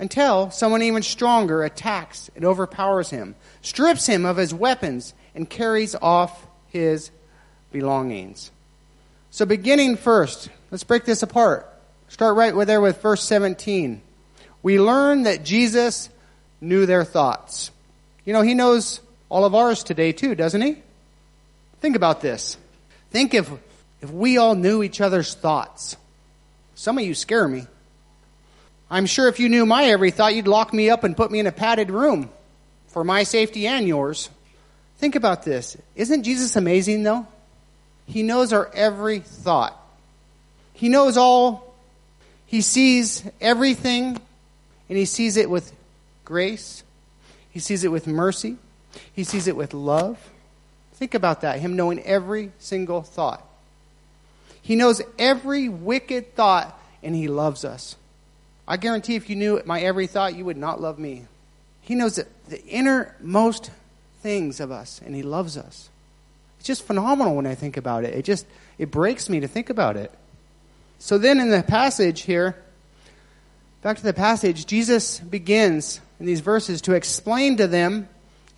Until 0.00 0.50
someone 0.50 0.82
even 0.82 1.04
stronger 1.04 1.62
attacks 1.62 2.28
and 2.34 2.44
overpowers 2.44 3.10
him, 3.10 3.36
strips 3.62 4.06
him 4.06 4.24
of 4.24 4.36
his 4.36 4.52
weapons, 4.52 5.14
and 5.32 5.48
carries 5.48 5.94
off 5.94 6.44
his 6.70 7.12
belongings. 7.70 8.50
So, 9.30 9.46
beginning 9.46 9.96
first, 9.96 10.48
let's 10.72 10.82
break 10.82 11.04
this 11.04 11.22
apart. 11.22 11.72
Start 12.08 12.34
right 12.34 12.66
there 12.66 12.80
with 12.80 13.00
verse 13.00 13.22
17. 13.22 14.02
We 14.64 14.80
learn 14.80 15.24
that 15.24 15.44
Jesus 15.44 16.08
knew 16.60 16.86
their 16.86 17.04
thoughts. 17.04 17.70
You 18.24 18.32
know, 18.32 18.40
he 18.40 18.54
knows 18.54 19.00
all 19.28 19.44
of 19.44 19.54
ours 19.54 19.84
today 19.84 20.12
too, 20.12 20.34
doesn't 20.34 20.60
he? 20.60 20.78
Think 21.80 21.96
about 21.96 22.22
this. 22.22 22.56
Think 23.10 23.34
if, 23.34 23.50
if 24.00 24.10
we 24.10 24.38
all 24.38 24.54
knew 24.54 24.82
each 24.82 25.02
other's 25.02 25.34
thoughts. 25.34 25.98
Some 26.74 26.96
of 26.96 27.04
you 27.04 27.14
scare 27.14 27.46
me. 27.46 27.66
I'm 28.90 29.04
sure 29.04 29.28
if 29.28 29.38
you 29.38 29.50
knew 29.50 29.66
my 29.66 29.84
every 29.84 30.10
thought, 30.10 30.34
you'd 30.34 30.48
lock 30.48 30.72
me 30.72 30.88
up 30.88 31.04
and 31.04 31.14
put 31.14 31.30
me 31.30 31.40
in 31.40 31.46
a 31.46 31.52
padded 31.52 31.90
room 31.90 32.30
for 32.88 33.04
my 33.04 33.24
safety 33.24 33.66
and 33.66 33.86
yours. 33.86 34.30
Think 34.96 35.14
about 35.14 35.42
this. 35.42 35.76
Isn't 35.94 36.22
Jesus 36.22 36.56
amazing, 36.56 37.02
though? 37.02 37.26
He 38.06 38.22
knows 38.22 38.52
our 38.54 38.70
every 38.72 39.18
thought. 39.18 39.78
He 40.72 40.88
knows 40.88 41.18
all. 41.18 41.74
He 42.46 42.62
sees 42.62 43.22
everything, 43.40 44.20
and 44.88 44.98
he 44.98 45.04
sees 45.04 45.36
it 45.36 45.48
with 45.48 45.72
grace. 46.24 46.82
He 47.50 47.60
sees 47.60 47.84
it 47.84 47.88
with 47.88 48.06
mercy. 48.06 48.56
He 49.12 49.24
sees 49.24 49.46
it 49.48 49.56
with 49.56 49.74
love. 49.74 50.18
Think 50.94 51.14
about 51.14 51.40
that, 51.40 51.60
him 51.60 51.76
knowing 51.76 52.00
every 52.00 52.52
single 52.58 53.02
thought. 53.02 53.44
He 54.62 54.76
knows 54.76 55.02
every 55.18 55.68
wicked 55.68 56.34
thought, 56.34 56.78
and 57.02 57.14
he 57.14 57.28
loves 57.28 57.64
us. 57.64 57.96
I 58.66 58.76
guarantee 58.76 59.14
if 59.14 59.28
you 59.28 59.36
knew 59.36 59.60
my 59.66 59.82
every 59.82 60.06
thought, 60.06 60.34
you 60.34 60.44
would 60.44 60.56
not 60.56 60.80
love 60.80 60.98
me. 60.98 61.26
He 61.82 61.94
knows 61.94 62.16
the, 62.16 62.26
the 62.48 62.64
innermost 62.64 63.70
things 64.22 64.60
of 64.60 64.70
us, 64.70 65.02
and 65.04 65.14
he 65.14 65.22
loves 65.22 65.58
us. 65.58 65.90
It's 66.58 66.66
just 66.66 66.84
phenomenal 66.84 67.36
when 67.36 67.46
I 67.46 67.54
think 67.54 67.76
about 67.76 68.04
it. 68.04 68.14
It 68.14 68.24
just 68.24 68.46
it 68.78 68.90
breaks 68.90 69.28
me 69.28 69.40
to 69.40 69.48
think 69.48 69.68
about 69.68 69.96
it. 69.96 70.10
So 70.98 71.18
then 71.18 71.40
in 71.40 71.50
the 71.50 71.62
passage 71.62 72.22
here, 72.22 72.56
back 73.84 73.98
to 73.98 74.02
the 74.02 74.14
passage, 74.14 74.64
Jesus 74.64 75.20
begins 75.20 76.00
in 76.18 76.24
these 76.24 76.40
verses 76.40 76.80
to 76.82 76.94
explain 76.94 77.58
to 77.58 77.66
them 77.66 78.08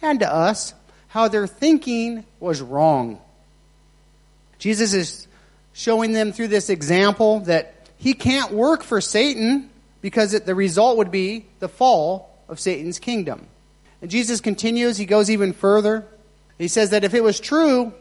and 0.00 0.20
to 0.20 0.32
us 0.32 0.72
how 1.08 1.26
their 1.26 1.48
thinking 1.48 2.24
was 2.38 2.62
wrong. 2.62 3.20
Jesus 4.60 4.94
is 4.94 5.26
showing 5.72 6.12
them 6.12 6.30
through 6.30 6.46
this 6.46 6.70
example 6.70 7.40
that 7.40 7.74
he 7.98 8.14
can't 8.14 8.52
work 8.52 8.84
for 8.84 9.00
Satan 9.00 9.68
because 10.00 10.32
it, 10.32 10.46
the 10.46 10.54
result 10.54 10.96
would 10.98 11.10
be 11.10 11.44
the 11.58 11.68
fall 11.68 12.32
of 12.48 12.60
Satan's 12.60 13.00
kingdom. 13.00 13.48
And 14.00 14.12
Jesus 14.12 14.40
continues, 14.40 14.96
he 14.96 15.06
goes 15.06 15.28
even 15.28 15.52
further. 15.52 16.06
He 16.56 16.68
says 16.68 16.90
that 16.90 17.02
if 17.02 17.14
it 17.14 17.24
was 17.24 17.40
true 17.40 17.92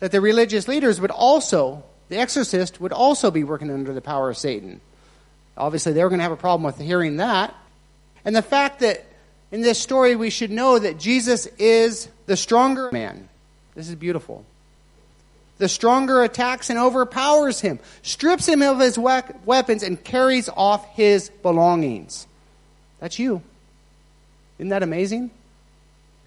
that 0.00 0.10
the 0.10 0.20
religious 0.20 0.66
leaders 0.66 1.00
would 1.00 1.12
also, 1.12 1.84
the 2.08 2.16
exorcist 2.16 2.80
would 2.80 2.92
also 2.92 3.30
be 3.30 3.44
working 3.44 3.70
under 3.70 3.92
the 3.92 4.00
power 4.00 4.28
of 4.28 4.36
Satan. 4.36 4.80
Obviously, 5.56 5.92
they 5.92 6.02
were 6.02 6.08
going 6.08 6.18
to 6.18 6.24
have 6.24 6.32
a 6.32 6.36
problem 6.36 6.64
with 6.64 6.78
hearing 6.78 7.18
that. 7.18 7.54
And 8.24 8.34
the 8.34 8.42
fact 8.42 8.80
that 8.80 9.04
in 9.52 9.60
this 9.62 9.78
story 9.78 10.16
we 10.16 10.30
should 10.30 10.50
know 10.50 10.78
that 10.78 10.98
Jesus 10.98 11.46
is 11.58 12.08
the 12.26 12.36
stronger 12.36 12.90
man. 12.90 13.28
This 13.74 13.88
is 13.88 13.94
beautiful. 13.94 14.44
The 15.58 15.68
stronger 15.68 16.22
attacks 16.24 16.70
and 16.70 16.78
overpowers 16.78 17.60
him, 17.60 17.78
strips 18.02 18.48
him 18.48 18.62
of 18.62 18.80
his 18.80 18.98
we- 18.98 19.20
weapons, 19.44 19.84
and 19.84 20.02
carries 20.02 20.48
off 20.48 20.84
his 20.94 21.30
belongings. 21.42 22.26
That's 22.98 23.18
you. 23.18 23.42
Isn't 24.58 24.70
that 24.70 24.82
amazing? 24.82 25.30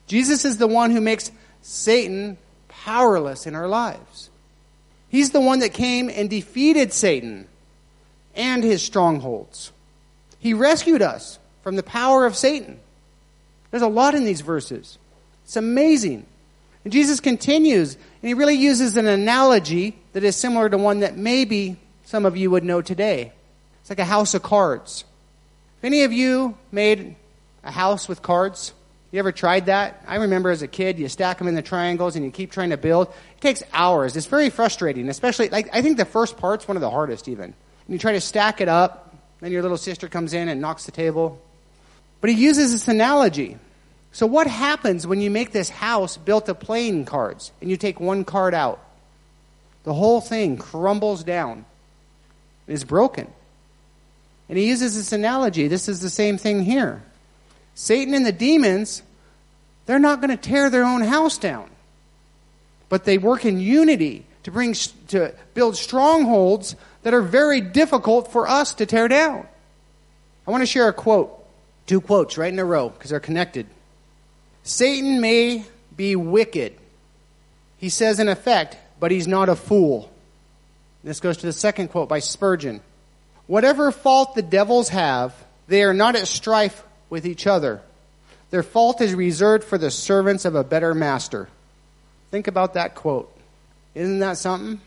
Jesus 0.07 0.45
is 0.45 0.57
the 0.57 0.67
one 0.67 0.91
who 0.91 1.01
makes 1.01 1.31
Satan 1.61 2.37
powerless 2.69 3.45
in 3.45 3.55
our 3.55 3.67
lives. 3.67 4.29
He's 5.09 5.31
the 5.31 5.41
one 5.41 5.59
that 5.59 5.73
came 5.73 6.09
and 6.09 6.29
defeated 6.29 6.93
Satan 6.93 7.47
and 8.37 8.63
his 8.63 8.81
strongholds. 8.81 9.73
He 10.39 10.53
rescued 10.53 11.01
us 11.01 11.39
from 11.63 11.75
the 11.75 11.83
power 11.83 12.25
of 12.25 12.37
Satan. 12.37 12.79
There's 13.71 13.83
a 13.83 13.87
lot 13.87 14.15
in 14.15 14.23
these 14.23 14.41
verses. 14.41 14.97
It's 15.43 15.57
amazing. 15.57 16.25
And 16.85 16.93
Jesus 16.93 17.19
continues, 17.19 17.95
and 17.95 18.27
he 18.27 18.33
really 18.33 18.55
uses 18.55 18.95
an 18.95 19.07
analogy 19.07 19.97
that 20.13 20.23
is 20.23 20.37
similar 20.37 20.69
to 20.69 20.77
one 20.77 21.01
that 21.01 21.17
maybe 21.17 21.77
some 22.05 22.25
of 22.25 22.37
you 22.37 22.49
would 22.51 22.63
know 22.63 22.81
today. 22.81 23.33
It's 23.81 23.89
like 23.89 23.99
a 23.99 24.05
house 24.05 24.33
of 24.33 24.43
cards. 24.43 25.03
If 25.79 25.83
any 25.83 26.03
of 26.03 26.13
you 26.13 26.57
made 26.71 27.15
a 27.63 27.71
house 27.71 28.07
with 28.07 28.21
cards, 28.21 28.73
you 29.11 29.19
ever 29.19 29.31
tried 29.31 29.65
that? 29.65 30.03
I 30.07 30.15
remember 30.17 30.49
as 30.49 30.61
a 30.61 30.67
kid, 30.67 30.99
you 30.99 31.09
stack 31.09 31.39
them 31.39 31.47
in 31.47 31.55
the 31.55 31.61
triangles 31.61 32.15
and 32.15 32.23
you 32.23 32.31
keep 32.31 32.51
trying 32.51 32.69
to 32.69 32.77
build. 32.77 33.07
It 33.07 33.41
takes 33.41 33.63
hours. 33.73 34.15
It's 34.15 34.25
very 34.25 34.49
frustrating, 34.49 35.09
especially, 35.09 35.49
like, 35.49 35.69
I 35.73 35.81
think 35.81 35.97
the 35.97 36.05
first 36.05 36.37
part's 36.37 36.67
one 36.67 36.77
of 36.77 36.81
the 36.81 36.89
hardest 36.89 37.27
even. 37.27 37.53
And 37.87 37.93
you 37.93 37.99
try 37.99 38.11
to 38.11 38.21
stack 38.21 38.59
it 38.59 38.67
up, 38.67 39.15
then 39.39 39.51
your 39.51 39.61
little 39.61 39.77
sister 39.77 40.07
comes 40.07 40.33
in 40.33 40.49
and 40.49 40.59
knocks 40.59 40.85
the 40.85 40.91
table. 40.91 41.41
But 42.19 42.29
he 42.29 42.35
uses 42.35 42.71
this 42.71 42.87
analogy. 42.87 43.57
So, 44.11 44.25
what 44.25 44.47
happens 44.47 45.05
when 45.05 45.21
you 45.21 45.29
make 45.29 45.51
this 45.51 45.69
house 45.69 46.17
built 46.17 46.49
of 46.49 46.59
playing 46.59 47.05
cards 47.05 47.51
and 47.61 47.69
you 47.69 47.77
take 47.77 47.99
one 47.99 48.25
card 48.25 48.53
out? 48.53 48.79
The 49.83 49.93
whole 49.93 50.21
thing 50.21 50.57
crumbles 50.57 51.23
down 51.23 51.65
and 52.67 52.73
is 52.73 52.83
broken. 52.83 53.27
And 54.49 54.57
he 54.57 54.67
uses 54.67 54.95
this 54.95 55.11
analogy. 55.11 55.67
This 55.67 55.87
is 55.87 56.01
the 56.01 56.09
same 56.09 56.37
thing 56.37 56.63
here. 56.63 57.03
Satan 57.75 58.13
and 58.13 58.25
the 58.25 58.31
demons, 58.31 59.03
they're 59.85 59.99
not 59.99 60.19
going 60.19 60.35
to 60.35 60.37
tear 60.37 60.69
their 60.69 60.83
own 60.83 61.01
house 61.01 61.37
down. 61.37 61.69
But 62.89 63.03
they 63.05 63.17
work 63.17 63.45
in 63.45 63.59
unity 63.59 64.25
to 64.43 64.51
bring 64.51 64.73
to 65.09 65.33
build 65.53 65.75
strongholds 65.75 66.75
that 67.03 67.13
are 67.13 67.21
very 67.21 67.61
difficult 67.61 68.31
for 68.31 68.47
us 68.47 68.73
to 68.75 68.85
tear 68.85 69.07
down. 69.07 69.47
I 70.47 70.51
want 70.51 70.61
to 70.61 70.67
share 70.67 70.87
a 70.87 70.93
quote 70.93 71.33
Two 71.87 72.01
quotes 72.01 72.37
right 72.37 72.51
in 72.51 72.59
a 72.59 72.65
row 72.65 72.89
because 72.89 73.09
they're 73.09 73.19
connected. 73.21 73.65
Satan 74.63 75.21
may 75.21 75.63
be 75.95 76.17
wicked. 76.17 76.75
He 77.77 77.89
says, 77.89 78.19
in 78.19 78.27
effect, 78.27 78.77
but 78.99 79.11
he's 79.11 79.27
not 79.27 79.47
a 79.47 79.55
fool. 79.55 80.11
This 81.03 81.21
goes 81.21 81.37
to 81.37 81.45
the 81.45 81.53
second 81.53 81.87
quote 81.87 82.09
by 82.09 82.19
Spurgeon. 82.19 82.81
Whatever 83.47 83.91
fault 83.91 84.35
the 84.35 84.41
devils 84.41 84.89
have, 84.89 85.33
they 85.69 85.83
are 85.83 85.93
not 85.93 86.17
at 86.17 86.27
strife 86.27 86.83
with 87.09 87.25
each 87.25 87.47
other. 87.47 87.81
Their 88.49 88.63
fault 88.63 88.99
is 88.99 89.13
reserved 89.13 89.63
for 89.63 89.77
the 89.77 89.91
servants 89.91 90.43
of 90.43 90.55
a 90.55 90.63
better 90.65 90.93
master. 90.93 91.47
Think 92.31 92.47
about 92.47 92.73
that 92.73 92.95
quote. 92.95 93.33
Isn't 93.97 94.19
that 94.19 94.37
something? 94.37 94.79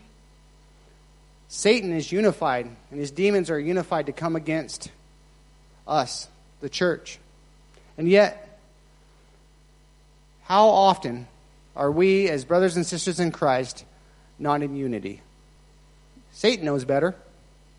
Satan 1.49 1.91
is 1.91 2.13
unified, 2.13 2.69
and 2.91 2.97
his 2.97 3.11
demons 3.11 3.49
are 3.49 3.59
unified 3.59 4.05
to 4.05 4.13
come 4.13 4.37
against 4.37 4.89
us, 5.85 6.29
the 6.61 6.69
church. 6.69 7.19
And 7.97 8.07
yet, 8.07 8.57
how 10.43 10.69
often 10.69 11.27
are 11.75 11.91
we, 11.91 12.29
as 12.29 12.45
brothers 12.45 12.77
and 12.77 12.85
sisters 12.85 13.19
in 13.19 13.31
Christ, 13.31 13.83
not 14.39 14.61
in 14.61 14.77
unity? 14.77 15.19
Satan 16.31 16.63
knows 16.63 16.85
better. 16.85 17.13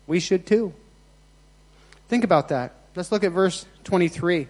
We 0.05 0.19
should 0.19 0.45
too. 0.45 0.71
Think 2.09 2.23
about 2.23 2.49
that. 2.49 2.75
Let's 2.95 3.11
look 3.11 3.23
at 3.23 3.31
verse 3.31 3.65
23. 3.85 4.47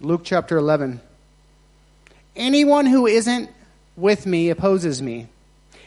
Luke 0.00 0.20
chapter 0.22 0.56
11. 0.56 1.00
Anyone 2.36 2.86
who 2.86 3.08
isn't 3.08 3.50
with 3.96 4.26
me 4.26 4.50
opposes 4.50 5.02
me. 5.02 5.28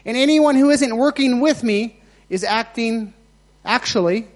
And 0.05 0.15
anyone 0.15 0.55
who 0.55 0.69
isn't 0.69 0.95
working 0.95 1.39
with 1.39 1.63
me 1.63 1.97
is 2.29 2.43
acting, 2.43 3.13
actually, 3.63 4.27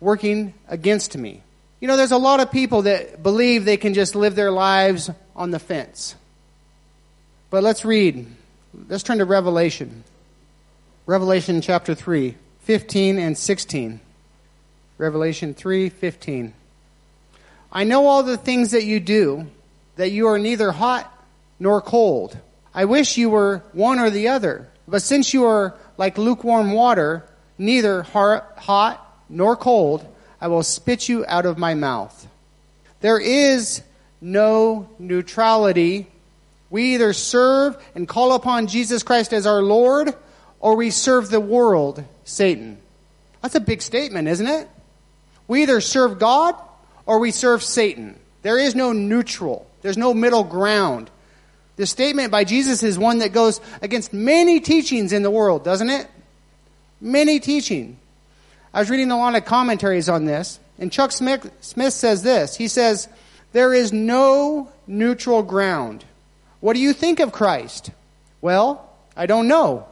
working 0.00 0.54
against 0.68 1.16
me. 1.16 1.42
You 1.80 1.88
know, 1.88 1.96
there's 1.96 2.12
a 2.12 2.18
lot 2.18 2.40
of 2.40 2.50
people 2.50 2.82
that 2.82 3.22
believe 3.22 3.64
they 3.64 3.76
can 3.76 3.94
just 3.94 4.14
live 4.14 4.34
their 4.34 4.50
lives 4.50 5.10
on 5.36 5.50
the 5.50 5.58
fence. 5.58 6.14
But 7.50 7.62
let's 7.62 7.84
read. 7.84 8.26
Let's 8.88 9.02
turn 9.02 9.18
to 9.18 9.24
Revelation. 9.24 10.04
Revelation 11.06 11.60
chapter 11.60 11.94
3, 11.94 12.36
15 12.62 13.18
and 13.18 13.38
16. 13.38 14.00
Revelation 14.98 15.54
3, 15.54 15.88
15. 15.88 16.52
I 17.70 17.84
know 17.84 18.06
all 18.06 18.22
the 18.22 18.36
things 18.36 18.72
that 18.72 18.84
you 18.84 19.00
do, 19.00 19.46
that 19.96 20.10
you 20.10 20.26
are 20.28 20.38
neither 20.38 20.72
hot 20.72 21.12
nor 21.60 21.80
cold. 21.80 22.36
I 22.74 22.84
wish 22.84 23.16
you 23.16 23.30
were 23.30 23.62
one 23.72 23.98
or 23.98 24.10
the 24.10 24.28
other. 24.28 24.68
But 24.86 25.02
since 25.02 25.34
you 25.34 25.44
are 25.44 25.74
like 25.96 26.16
lukewarm 26.18 26.72
water, 26.72 27.24
neither 27.58 28.02
hot 28.02 29.22
nor 29.28 29.56
cold, 29.56 30.06
I 30.40 30.48
will 30.48 30.62
spit 30.62 31.08
you 31.08 31.24
out 31.26 31.46
of 31.46 31.58
my 31.58 31.74
mouth. 31.74 32.26
There 33.00 33.18
is 33.18 33.82
no 34.20 34.88
neutrality. 34.98 36.06
We 36.70 36.94
either 36.94 37.12
serve 37.12 37.82
and 37.94 38.08
call 38.08 38.32
upon 38.32 38.66
Jesus 38.66 39.02
Christ 39.02 39.32
as 39.32 39.46
our 39.46 39.62
Lord, 39.62 40.14
or 40.60 40.74
we 40.76 40.90
serve 40.90 41.30
the 41.30 41.40
world, 41.40 42.04
Satan. 42.24 42.78
That's 43.42 43.54
a 43.54 43.60
big 43.60 43.82
statement, 43.82 44.28
isn't 44.28 44.46
it? 44.46 44.68
We 45.46 45.62
either 45.62 45.80
serve 45.80 46.18
God 46.18 46.56
or 47.06 47.18
we 47.18 47.30
serve 47.30 47.62
Satan. 47.62 48.18
There 48.42 48.58
is 48.58 48.74
no 48.74 48.92
neutral. 48.92 49.66
There's 49.82 49.96
no 49.96 50.12
middle 50.12 50.44
ground. 50.44 51.10
The 51.78 51.86
statement 51.86 52.32
by 52.32 52.42
Jesus 52.42 52.82
is 52.82 52.98
one 52.98 53.18
that 53.18 53.32
goes 53.32 53.60
against 53.80 54.12
many 54.12 54.58
teachings 54.58 55.12
in 55.12 55.22
the 55.22 55.30
world, 55.30 55.62
doesn't 55.64 55.88
it? 55.88 56.08
Many 57.00 57.38
teaching. 57.38 57.98
I 58.74 58.80
was 58.80 58.90
reading 58.90 59.12
a 59.12 59.16
lot 59.16 59.36
of 59.36 59.44
commentaries 59.44 60.08
on 60.08 60.24
this, 60.24 60.58
and 60.80 60.90
Chuck 60.90 61.12
Smith, 61.12 61.48
Smith 61.60 61.92
says 61.92 62.24
this. 62.24 62.56
He 62.56 62.66
says, 62.66 63.08
There 63.52 63.72
is 63.72 63.92
no 63.92 64.72
neutral 64.88 65.44
ground. 65.44 66.04
What 66.58 66.74
do 66.74 66.80
you 66.80 66.92
think 66.92 67.20
of 67.20 67.30
Christ? 67.30 67.92
Well, 68.40 68.90
I 69.16 69.26
don't 69.26 69.46
know. 69.46 69.86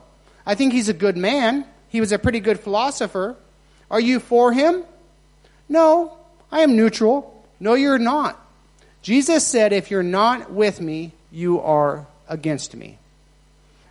I 0.44 0.56
think 0.56 0.72
he's 0.72 0.88
a 0.88 0.92
good 0.92 1.16
man. 1.16 1.64
He 1.88 2.00
was 2.00 2.10
a 2.10 2.18
pretty 2.18 2.40
good 2.40 2.58
philosopher. 2.58 3.36
Are 3.92 4.00
you 4.00 4.18
for 4.18 4.52
him? 4.52 4.82
No, 5.68 6.18
I 6.50 6.62
am 6.62 6.74
neutral. 6.74 7.44
No, 7.60 7.74
you're 7.74 7.96
not. 7.96 8.44
Jesus 9.02 9.46
said, 9.46 9.72
If 9.72 9.92
you're 9.92 10.02
not 10.02 10.50
with 10.50 10.80
me, 10.80 11.12
you 11.36 11.60
are 11.60 12.06
against 12.28 12.74
me. 12.74 12.96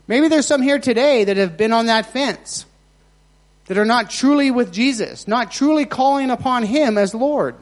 Maybe 0.07 0.27
there's 0.27 0.47
some 0.47 0.63
here 0.63 0.79
today 0.79 1.25
that 1.25 1.37
have 1.37 1.57
been 1.57 1.73
on 1.73 1.85
that 1.85 2.07
fence 2.07 2.65
that 3.67 3.77
are 3.77 3.85
not 3.85 4.09
truly 4.09 4.49
with 4.49 4.73
Jesus, 4.73 5.27
not 5.27 5.51
truly 5.51 5.85
calling 5.85 6.31
upon 6.31 6.63
Him 6.63 6.97
as 6.97 7.13
Lord. 7.13 7.55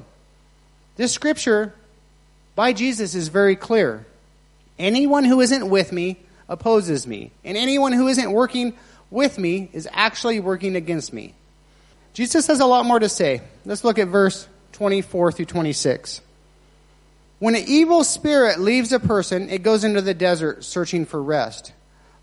This 0.95 1.11
scripture 1.11 1.73
by 2.55 2.71
Jesus 2.71 3.13
is 3.13 3.27
very 3.27 3.57
clear. 3.57 4.05
Anyone 4.79 5.25
who 5.25 5.41
isn't 5.41 5.69
with 5.69 5.91
me 5.91 6.17
opposes 6.47 7.05
me, 7.05 7.31
and 7.43 7.57
anyone 7.57 7.91
who 7.91 8.07
isn't 8.07 8.31
working 8.31 8.73
with 9.11 9.37
me 9.37 9.69
is 9.73 9.87
actually 9.91 10.39
working 10.39 10.77
against 10.77 11.11
me. 11.11 11.33
Jesus 12.13 12.47
has 12.47 12.61
a 12.61 12.65
lot 12.65 12.85
more 12.85 12.99
to 12.99 13.09
say. 13.09 13.41
Let's 13.65 13.83
look 13.83 13.99
at 13.99 14.07
verse 14.07 14.47
24 14.73 15.33
through 15.33 15.45
26. 15.45 16.21
When 17.43 17.55
an 17.55 17.65
evil 17.67 18.05
spirit 18.05 18.61
leaves 18.61 18.93
a 18.93 19.01
person, 19.01 19.49
it 19.49 19.63
goes 19.63 19.83
into 19.83 19.99
the 20.01 20.13
desert 20.13 20.63
searching 20.63 21.05
for 21.05 21.21
rest. 21.21 21.73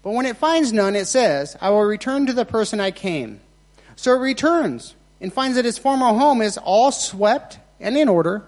But 0.03 0.12
when 0.12 0.25
it 0.25 0.39
finds 0.39 0.73
none, 0.73 0.97
it 0.97 1.09
says, 1.09 1.59
I 1.61 1.69
will 1.69 1.83
return 1.83 2.25
to 2.25 2.33
the 2.33 2.47
person 2.47 2.81
I 2.81 2.91
came. 2.91 3.39
So 3.97 4.15
it 4.15 4.21
returns 4.21 4.95
and 5.21 5.31
finds 5.31 5.57
that 5.57 5.67
its 5.67 5.77
former 5.77 6.07
home 6.07 6.41
is 6.41 6.57
all 6.57 6.91
swept 6.91 7.59
and 7.81 7.99
in 7.99 8.09
order. 8.09 8.47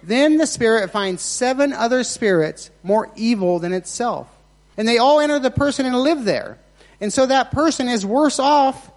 Then 0.00 0.36
the 0.36 0.46
spirit 0.46 0.92
finds 0.92 1.20
seven 1.20 1.72
other 1.72 2.04
spirits 2.04 2.70
more 2.84 3.10
evil 3.16 3.58
than 3.58 3.72
itself. 3.72 4.28
And 4.76 4.86
they 4.86 4.98
all 4.98 5.18
enter 5.18 5.40
the 5.40 5.50
person 5.50 5.84
and 5.84 5.98
live 5.98 6.24
there. 6.24 6.58
And 7.00 7.12
so 7.12 7.26
that 7.26 7.50
person 7.50 7.88
is 7.88 8.06
worse 8.06 8.38
off 8.38 8.88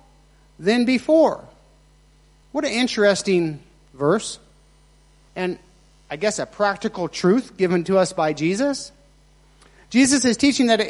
than 0.60 0.86
before. 0.86 1.44
What 2.52 2.64
an 2.64 2.74
interesting 2.74 3.60
verse. 3.92 4.38
And 5.36 5.58
I 6.12 6.18
guess 6.18 6.40
a 6.40 6.46
practical 6.46 7.08
truth 7.08 7.56
given 7.56 7.86
to 7.86 7.98
us 7.98 8.12
by 8.12 8.34
Jesus. 8.34 8.92
Jesus 9.90 10.26
is 10.26 10.36
teaching 10.36 10.68
that 10.68 10.86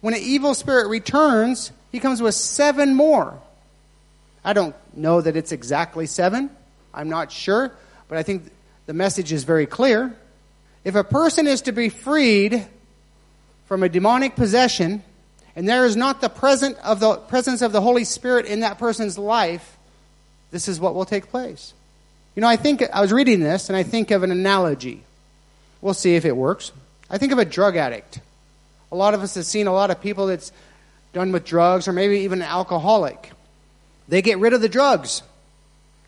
when 0.00 0.14
an 0.14 0.20
evil 0.22 0.54
spirit 0.54 0.86
returns, 0.86 1.72
he 1.90 1.98
comes 1.98 2.22
with 2.22 2.36
seven 2.36 2.94
more. 2.94 3.36
I 4.44 4.52
don't 4.52 4.76
know 4.96 5.20
that 5.20 5.34
it's 5.34 5.50
exactly 5.50 6.06
seven. 6.06 6.50
I'm 6.94 7.08
not 7.08 7.32
sure, 7.32 7.72
but 8.08 8.16
I 8.16 8.22
think 8.22 8.44
the 8.86 8.94
message 8.94 9.32
is 9.32 9.42
very 9.42 9.66
clear. 9.66 10.14
If 10.84 10.94
a 10.94 11.02
person 11.02 11.48
is 11.48 11.62
to 11.62 11.72
be 11.72 11.88
freed 11.88 12.64
from 13.66 13.82
a 13.82 13.88
demonic 13.88 14.36
possession, 14.36 15.02
and 15.56 15.68
there 15.68 15.84
is 15.84 15.96
not 15.96 16.20
the 16.20 16.30
of 16.84 17.00
the 17.00 17.16
presence 17.16 17.60
of 17.60 17.72
the 17.72 17.80
Holy 17.80 18.04
Spirit 18.04 18.46
in 18.46 18.60
that 18.60 18.78
person's 18.78 19.18
life, 19.18 19.76
this 20.52 20.68
is 20.68 20.78
what 20.78 20.94
will 20.94 21.04
take 21.04 21.28
place. 21.28 21.74
You 22.34 22.42
know, 22.42 22.48
I 22.48 22.56
think 22.56 22.82
I 22.92 23.00
was 23.00 23.12
reading 23.12 23.40
this 23.40 23.68
and 23.68 23.76
I 23.76 23.82
think 23.82 24.10
of 24.10 24.22
an 24.22 24.30
analogy. 24.30 25.02
We'll 25.80 25.94
see 25.94 26.14
if 26.14 26.24
it 26.24 26.36
works. 26.36 26.72
I 27.10 27.18
think 27.18 27.32
of 27.32 27.38
a 27.38 27.44
drug 27.44 27.76
addict. 27.76 28.20
A 28.92 28.96
lot 28.96 29.14
of 29.14 29.22
us 29.22 29.34
have 29.34 29.46
seen 29.46 29.66
a 29.66 29.72
lot 29.72 29.90
of 29.90 30.00
people 30.00 30.26
that's 30.26 30.52
done 31.12 31.32
with 31.32 31.44
drugs 31.44 31.88
or 31.88 31.92
maybe 31.92 32.20
even 32.20 32.40
an 32.42 32.48
alcoholic. 32.48 33.32
They 34.08 34.22
get 34.22 34.38
rid 34.38 34.52
of 34.52 34.60
the 34.60 34.68
drugs, 34.68 35.22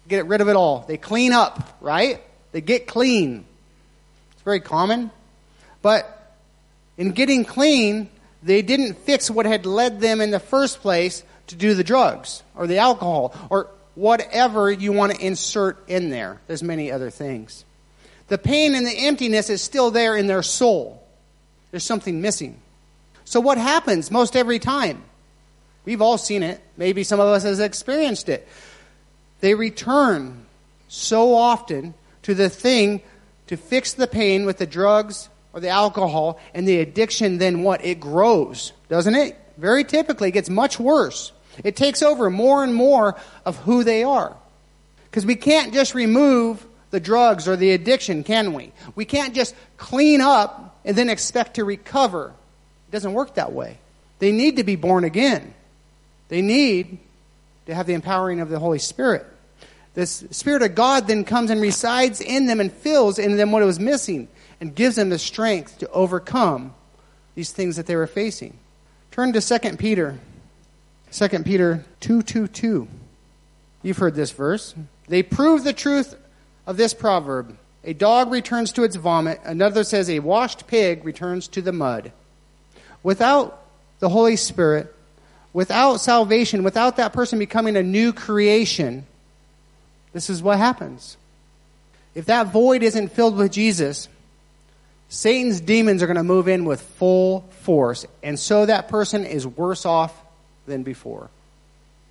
get 0.08 0.26
rid 0.26 0.40
of 0.40 0.48
it 0.48 0.56
all. 0.56 0.84
They 0.86 0.96
clean 0.96 1.32
up, 1.32 1.76
right? 1.80 2.20
They 2.52 2.60
get 2.60 2.86
clean. 2.86 3.44
It's 4.32 4.42
very 4.42 4.60
common. 4.60 5.10
But 5.80 6.36
in 6.96 7.12
getting 7.12 7.44
clean, 7.44 8.08
they 8.42 8.62
didn't 8.62 8.94
fix 8.94 9.30
what 9.30 9.46
had 9.46 9.66
led 9.66 10.00
them 10.00 10.20
in 10.20 10.30
the 10.30 10.40
first 10.40 10.80
place 10.80 11.22
to 11.48 11.56
do 11.56 11.74
the 11.74 11.84
drugs 11.84 12.42
or 12.54 12.66
the 12.66 12.78
alcohol 12.78 13.34
or 13.50 13.68
whatever 13.94 14.70
you 14.70 14.92
want 14.92 15.14
to 15.14 15.24
insert 15.24 15.88
in 15.88 16.10
there. 16.10 16.40
There's 16.46 16.62
many 16.62 16.90
other 16.90 17.10
things. 17.10 17.64
The 18.28 18.38
pain 18.38 18.74
and 18.74 18.86
the 18.86 18.96
emptiness 18.96 19.50
is 19.50 19.60
still 19.60 19.90
there 19.90 20.16
in 20.16 20.26
their 20.26 20.42
soul. 20.42 21.06
There's 21.70 21.84
something 21.84 22.20
missing. 22.20 22.60
So 23.24 23.40
what 23.40 23.58
happens 23.58 24.10
most 24.10 24.36
every 24.36 24.58
time? 24.58 25.04
We've 25.84 26.02
all 26.02 26.18
seen 26.18 26.42
it. 26.42 26.60
Maybe 26.76 27.04
some 27.04 27.20
of 27.20 27.26
us 27.26 27.42
has 27.42 27.60
experienced 27.60 28.28
it. 28.28 28.46
They 29.40 29.54
return 29.54 30.46
so 30.88 31.34
often 31.34 31.94
to 32.22 32.34
the 32.34 32.48
thing 32.48 33.02
to 33.48 33.56
fix 33.56 33.94
the 33.94 34.06
pain 34.06 34.46
with 34.46 34.58
the 34.58 34.66
drugs 34.66 35.28
or 35.52 35.60
the 35.60 35.68
alcohol, 35.68 36.40
and 36.54 36.66
the 36.66 36.80
addiction 36.80 37.36
then 37.36 37.62
what? 37.62 37.84
It 37.84 38.00
grows, 38.00 38.72
doesn't 38.88 39.14
it? 39.14 39.36
Very 39.58 39.84
typically, 39.84 40.28
it 40.28 40.32
gets 40.32 40.48
much 40.48 40.80
worse. 40.80 41.32
It 41.62 41.76
takes 41.76 42.02
over 42.02 42.30
more 42.30 42.64
and 42.64 42.74
more 42.74 43.16
of 43.44 43.56
who 43.58 43.84
they 43.84 44.04
are. 44.04 44.36
Because 45.10 45.26
we 45.26 45.36
can't 45.36 45.74
just 45.74 45.94
remove 45.94 46.64
the 46.90 47.00
drugs 47.00 47.48
or 47.48 47.56
the 47.56 47.72
addiction, 47.72 48.24
can 48.24 48.54
we? 48.54 48.72
We 48.94 49.04
can't 49.04 49.34
just 49.34 49.54
clean 49.76 50.20
up 50.20 50.78
and 50.84 50.96
then 50.96 51.08
expect 51.08 51.54
to 51.54 51.64
recover. 51.64 52.32
It 52.88 52.92
doesn't 52.92 53.12
work 53.12 53.34
that 53.34 53.52
way. 53.52 53.78
They 54.18 54.32
need 54.32 54.56
to 54.56 54.64
be 54.64 54.76
born 54.76 55.04
again. 55.04 55.54
They 56.28 56.42
need 56.42 56.98
to 57.66 57.74
have 57.74 57.86
the 57.86 57.94
empowering 57.94 58.40
of 58.40 58.48
the 58.48 58.58
Holy 58.58 58.78
Spirit. 58.78 59.26
The 59.94 60.06
Spirit 60.06 60.62
of 60.62 60.74
God 60.74 61.06
then 61.06 61.24
comes 61.24 61.50
and 61.50 61.60
resides 61.60 62.20
in 62.20 62.46
them 62.46 62.60
and 62.60 62.72
fills 62.72 63.18
in 63.18 63.36
them 63.36 63.52
what 63.52 63.62
it 63.62 63.66
was 63.66 63.78
missing 63.78 64.28
and 64.60 64.74
gives 64.74 64.96
them 64.96 65.10
the 65.10 65.18
strength 65.18 65.78
to 65.78 65.90
overcome 65.90 66.74
these 67.34 67.52
things 67.52 67.76
that 67.76 67.86
they 67.86 67.96
were 67.96 68.06
facing. 68.06 68.56
Turn 69.10 69.32
to 69.32 69.40
2 69.40 69.76
Peter. 69.76 70.18
2 71.12 71.28
Peter 71.40 71.84
2 72.00 72.22
2 72.22 72.48
2. 72.48 72.88
You've 73.82 73.98
heard 73.98 74.14
this 74.14 74.30
verse. 74.30 74.74
They 75.08 75.22
prove 75.22 75.62
the 75.62 75.72
truth 75.72 76.16
of 76.66 76.76
this 76.76 76.94
proverb. 76.94 77.56
A 77.84 77.92
dog 77.92 78.30
returns 78.30 78.72
to 78.72 78.84
its 78.84 78.96
vomit. 78.96 79.40
Another 79.44 79.84
says 79.84 80.08
a 80.08 80.20
washed 80.20 80.66
pig 80.66 81.04
returns 81.04 81.48
to 81.48 81.60
the 81.62 81.72
mud. 81.72 82.12
Without 83.02 83.64
the 83.98 84.08
Holy 84.08 84.36
Spirit, 84.36 84.94
without 85.52 85.96
salvation, 85.96 86.62
without 86.62 86.96
that 86.96 87.12
person 87.12 87.38
becoming 87.38 87.76
a 87.76 87.82
new 87.82 88.12
creation, 88.12 89.04
this 90.12 90.30
is 90.30 90.42
what 90.42 90.58
happens. 90.58 91.16
If 92.14 92.26
that 92.26 92.48
void 92.48 92.82
isn't 92.82 93.08
filled 93.08 93.36
with 93.36 93.52
Jesus, 93.52 94.08
Satan's 95.08 95.60
demons 95.60 96.02
are 96.02 96.06
going 96.06 96.16
to 96.16 96.22
move 96.22 96.46
in 96.46 96.64
with 96.64 96.80
full 96.80 97.40
force, 97.62 98.06
and 98.22 98.38
so 98.38 98.64
that 98.64 98.88
person 98.88 99.26
is 99.26 99.46
worse 99.46 99.84
off 99.84 100.21
than 100.72 100.82
before. 100.82 101.28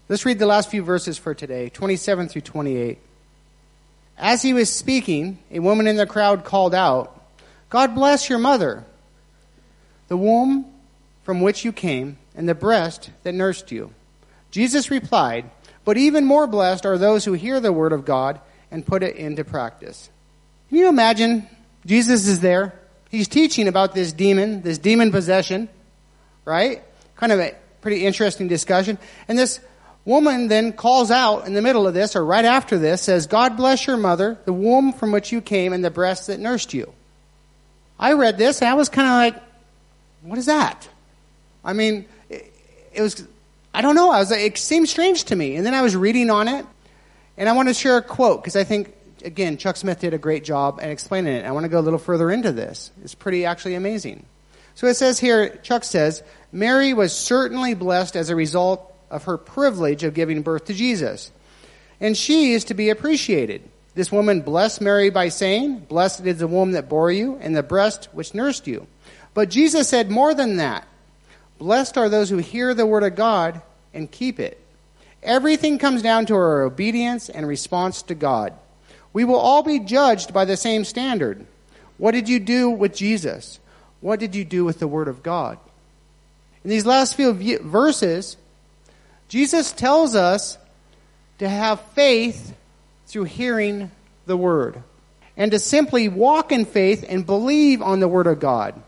Let's 0.07 0.25
read 0.25 0.39
the 0.39 0.45
last 0.45 0.69
few 0.69 0.83
verses 0.83 1.17
for 1.17 1.33
today 1.33 1.69
27 1.69 2.29
through 2.29 2.41
28. 2.41 2.99
As 4.17 4.41
he 4.43 4.53
was 4.53 4.71
speaking, 4.71 5.39
a 5.49 5.59
woman 5.59 5.87
in 5.87 5.95
the 5.95 6.05
crowd 6.05 6.45
called 6.45 6.75
out, 6.75 7.19
God 7.69 7.95
bless 7.95 8.29
your 8.29 8.37
mother, 8.37 8.85
the 10.09 10.17
womb 10.17 10.65
from 11.23 11.41
which 11.41 11.65
you 11.65 11.71
came 11.71 12.17
and 12.35 12.47
the 12.47 12.53
breast 12.53 13.09
that 13.23 13.33
nursed 13.33 13.71
you. 13.71 13.93
Jesus 14.51 14.91
replied, 14.91 15.49
But 15.83 15.97
even 15.97 16.25
more 16.25 16.45
blessed 16.45 16.85
are 16.85 16.99
those 16.99 17.25
who 17.25 17.33
hear 17.33 17.59
the 17.59 17.73
word 17.73 17.93
of 17.93 18.05
God 18.05 18.39
and 18.69 18.85
put 18.85 19.01
it 19.01 19.15
into 19.15 19.43
practice. 19.43 20.09
Can 20.69 20.77
you 20.77 20.87
imagine? 20.87 21.47
Jesus 21.85 22.27
is 22.27 22.41
there. 22.41 22.77
He's 23.09 23.27
teaching 23.27 23.67
about 23.67 23.95
this 23.95 24.13
demon, 24.13 24.61
this 24.61 24.77
demon 24.77 25.11
possession, 25.11 25.67
right? 26.45 26.83
Kind 27.15 27.31
of 27.31 27.39
a 27.39 27.55
pretty 27.81 28.05
interesting 28.05 28.47
discussion. 28.47 28.97
And 29.27 29.37
this 29.37 29.59
woman 30.05 30.47
then 30.47 30.73
calls 30.73 31.11
out 31.11 31.45
in 31.45 31.53
the 31.53 31.61
middle 31.61 31.87
of 31.87 31.93
this, 31.93 32.15
or 32.15 32.25
right 32.25 32.45
after 32.45 32.77
this, 32.77 33.01
says, 33.01 33.27
God 33.27 33.57
bless 33.57 33.85
your 33.85 33.97
mother, 33.97 34.39
the 34.45 34.53
womb 34.53 34.93
from 34.93 35.11
which 35.11 35.31
you 35.31 35.41
came, 35.41 35.73
and 35.73 35.83
the 35.83 35.91
breast 35.91 36.27
that 36.27 36.39
nursed 36.39 36.73
you. 36.73 36.91
I 37.99 38.13
read 38.13 38.37
this, 38.37 38.61
and 38.61 38.69
I 38.69 38.73
was 38.73 38.89
kind 38.89 39.07
of 39.07 39.13
like, 39.13 39.43
what 40.23 40.39
is 40.39 40.47
that? 40.47 40.87
I 41.63 41.73
mean, 41.73 42.05
it, 42.29 42.51
it 42.93 43.01
was, 43.01 43.27
I 43.73 43.81
don't 43.81 43.95
know, 43.95 44.11
I 44.11 44.19
was 44.19 44.31
like, 44.31 44.41
it 44.41 44.57
seemed 44.57 44.89
strange 44.89 45.25
to 45.25 45.35
me. 45.35 45.55
And 45.55 45.65
then 45.65 45.75
I 45.75 45.81
was 45.81 45.95
reading 45.95 46.31
on 46.31 46.47
it, 46.47 46.65
and 47.37 47.47
I 47.47 47.53
want 47.53 47.67
to 47.67 47.73
share 47.73 47.97
a 47.97 48.01
quote, 48.01 48.41
because 48.41 48.55
I 48.55 48.63
think, 48.63 48.95
again, 49.23 49.57
Chuck 49.57 49.77
Smith 49.77 49.99
did 49.99 50.15
a 50.15 50.17
great 50.17 50.43
job 50.43 50.79
in 50.81 50.89
explaining 50.89 51.33
it. 51.33 51.45
I 51.45 51.51
want 51.51 51.65
to 51.65 51.69
go 51.69 51.79
a 51.79 51.81
little 51.81 51.99
further 51.99 52.31
into 52.31 52.51
this. 52.51 52.91
It's 53.03 53.13
pretty 53.13 53.45
actually 53.45 53.75
amazing. 53.75 54.25
So 54.73 54.87
it 54.87 54.95
says 54.95 55.19
here, 55.19 55.57
Chuck 55.57 55.83
says, 55.83 56.23
Mary 56.51 56.93
was 56.93 57.15
certainly 57.15 57.73
blessed 57.73 58.15
as 58.15 58.29
a 58.29 58.35
result 58.35 58.93
of 59.09 59.23
her 59.23 59.37
privilege 59.37 60.03
of 60.03 60.13
giving 60.13 60.41
birth 60.41 60.65
to 60.65 60.73
Jesus. 60.73 61.31
And 61.99 62.17
she 62.17 62.53
is 62.53 62.65
to 62.65 62.73
be 62.73 62.89
appreciated. 62.89 63.61
This 63.93 64.11
woman 64.11 64.41
blessed 64.41 64.81
Mary 64.81 65.09
by 65.09 65.29
saying, 65.29 65.79
Blessed 65.79 66.25
is 66.25 66.39
the 66.39 66.47
womb 66.47 66.71
that 66.71 66.89
bore 66.89 67.11
you 67.11 67.37
and 67.41 67.55
the 67.55 67.63
breast 67.63 68.09
which 68.13 68.33
nursed 68.33 68.67
you. 68.67 68.87
But 69.33 69.49
Jesus 69.49 69.89
said 69.89 70.09
more 70.09 70.33
than 70.33 70.57
that. 70.57 70.87
Blessed 71.57 71.97
are 71.97 72.09
those 72.09 72.29
who 72.29 72.37
hear 72.37 72.73
the 72.73 72.85
word 72.85 73.03
of 73.03 73.15
God 73.15 73.61
and 73.93 74.09
keep 74.09 74.39
it. 74.39 74.59
Everything 75.21 75.77
comes 75.77 76.01
down 76.01 76.25
to 76.25 76.35
our 76.35 76.63
obedience 76.63 77.29
and 77.29 77.47
response 77.47 78.01
to 78.03 78.15
God. 78.15 78.53
We 79.13 79.23
will 79.25 79.35
all 79.35 79.61
be 79.61 79.79
judged 79.79 80.33
by 80.33 80.45
the 80.45 80.57
same 80.57 80.83
standard. 80.85 81.45
What 81.97 82.11
did 82.11 82.27
you 82.27 82.39
do 82.39 82.69
with 82.69 82.95
Jesus? 82.95 83.59
What 83.99 84.19
did 84.19 84.33
you 84.33 84.43
do 84.43 84.65
with 84.65 84.79
the 84.79 84.87
Word 84.87 85.07
of 85.07 85.21
God? 85.21 85.59
In 86.63 86.69
these 86.69 86.85
last 86.85 87.15
few 87.15 87.33
verses, 87.59 88.37
Jesus 89.27 89.71
tells 89.71 90.15
us 90.15 90.57
to 91.39 91.49
have 91.49 91.81
faith 91.93 92.55
through 93.07 93.23
hearing 93.23 93.91
the 94.25 94.37
Word 94.37 94.81
and 95.35 95.51
to 95.51 95.59
simply 95.59 96.07
walk 96.07 96.51
in 96.51 96.65
faith 96.65 97.03
and 97.07 97.25
believe 97.25 97.81
on 97.81 97.99
the 97.99 98.07
Word 98.07 98.27
of 98.27 98.39
God. 98.39 98.79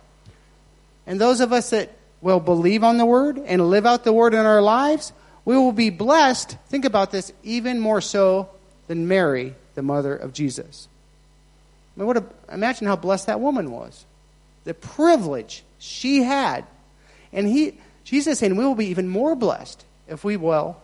And 1.08 1.20
those 1.20 1.42
of 1.42 1.52
us 1.52 1.72
that 1.72 1.92
will 2.22 2.40
believe 2.40 2.84
on 2.84 2.98
the 2.98 3.06
Word 3.06 3.38
and 3.38 3.70
live 3.70 3.86
out 3.86 4.04
the 4.04 4.14
Word 4.14 4.34
in 4.34 4.46
our 4.46 4.62
lives, 4.62 5.12
we 5.46 5.56
will 5.56 5.72
be 5.72 5.90
blessed, 5.90 6.58
think 6.68 6.86
about 6.86 7.12
this, 7.12 7.34
even 7.44 7.80
more 7.80 8.02
so 8.02 8.50
than 8.88 9.08
Mary, 9.08 9.56
the 9.76 9.82
mother 9.82 10.16
of 10.16 10.34
Jesus. 10.34 10.88
I 11.96 12.00
mean, 12.00 12.08
what 12.08 12.18
a, 12.18 12.26
imagine 12.52 12.88
how 12.88 12.96
blessed 12.96 13.28
that 13.28 13.40
woman 13.40 13.72
was. 13.72 14.06
The 14.64 14.74
privilege 14.74 15.64
she 15.80 16.24
had. 16.24 16.66
And 17.34 17.48
he, 17.48 17.74
Jesus 18.04 18.34
is 18.34 18.40
saying 18.40 18.56
we 18.56 18.66
will 18.66 18.76
be 18.76 18.88
even 18.88 19.10
more 19.10 19.36
blessed 19.36 19.84
if 20.08 20.24
we 20.24 20.38
will 20.38 20.82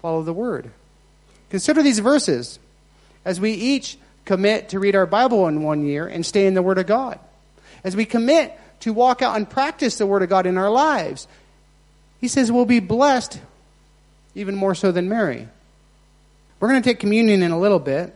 follow 0.00 0.22
the 0.22 0.32
word. 0.32 0.70
Consider 1.50 1.82
these 1.82 1.98
verses 2.00 2.58
as 3.24 3.40
we 3.40 3.52
each 3.52 3.96
commit 4.24 4.70
to 4.70 4.78
read 4.78 4.96
our 4.96 5.06
Bible 5.06 5.46
in 5.48 5.62
one 5.62 5.84
year 5.84 6.06
and 6.06 6.24
stay 6.24 6.46
in 6.46 6.54
the 6.54 6.62
Word 6.62 6.78
of 6.78 6.86
God. 6.86 7.18
As 7.84 7.96
we 7.96 8.04
commit 8.04 8.58
to 8.80 8.92
walk 8.92 9.22
out 9.22 9.36
and 9.36 9.48
practice 9.48 9.96
the 9.96 10.06
Word 10.06 10.22
of 10.22 10.28
God 10.28 10.46
in 10.46 10.56
our 10.58 10.70
lives, 10.70 11.26
he 12.20 12.28
says 12.28 12.50
we'll 12.50 12.64
be 12.64 12.80
blessed 12.80 13.40
even 14.34 14.54
more 14.54 14.74
so 14.74 14.92
than 14.92 15.08
Mary. 15.08 15.48
We're 16.60 16.68
going 16.68 16.82
to 16.82 16.88
take 16.88 17.00
communion 17.00 17.42
in 17.42 17.50
a 17.50 17.58
little 17.58 17.80
bit, 17.80 18.14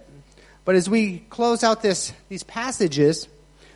but 0.65 0.77
as 0.77 0.89
we 0.89 1.19
close 1.31 1.65
out 1.65 1.83
this, 1.83 2.13
these 2.29 2.43
passages, 2.43 3.29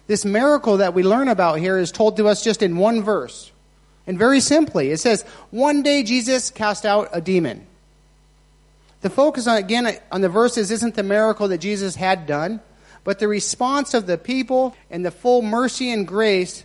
this 0.06 0.24
miracle 0.24 0.78
that 0.78 0.94
we 0.94 1.02
learn 1.02 1.28
about 1.28 1.59
here 1.59 1.78
is 1.78 1.92
told 1.92 2.16
to 2.16 2.28
us 2.28 2.42
just 2.42 2.62
in 2.62 2.76
one 2.76 3.02
verse. 3.02 3.50
And 4.11 4.18
very 4.18 4.40
simply, 4.40 4.90
it 4.90 4.99
says, 4.99 5.23
one 5.53 5.85
day 5.85 6.03
Jesus 6.03 6.51
cast 6.51 6.85
out 6.85 7.11
a 7.12 7.20
demon. 7.20 7.64
The 9.03 9.09
focus 9.09 9.46
on, 9.46 9.57
again, 9.57 9.96
on 10.11 10.20
the 10.20 10.29
verses 10.29 10.73
isn't 10.73 10.96
the 10.96 11.05
miracle 11.05 11.46
that 11.46 11.59
Jesus 11.59 11.94
had 11.94 12.27
done, 12.27 12.59
but 13.05 13.20
the 13.20 13.29
response 13.29 13.94
of 13.94 14.07
the 14.09 14.18
people 14.18 14.75
and 14.90 15.07
the 15.07 15.12
full 15.12 15.42
mercy 15.42 15.92
and 15.92 16.09
grace 16.09 16.64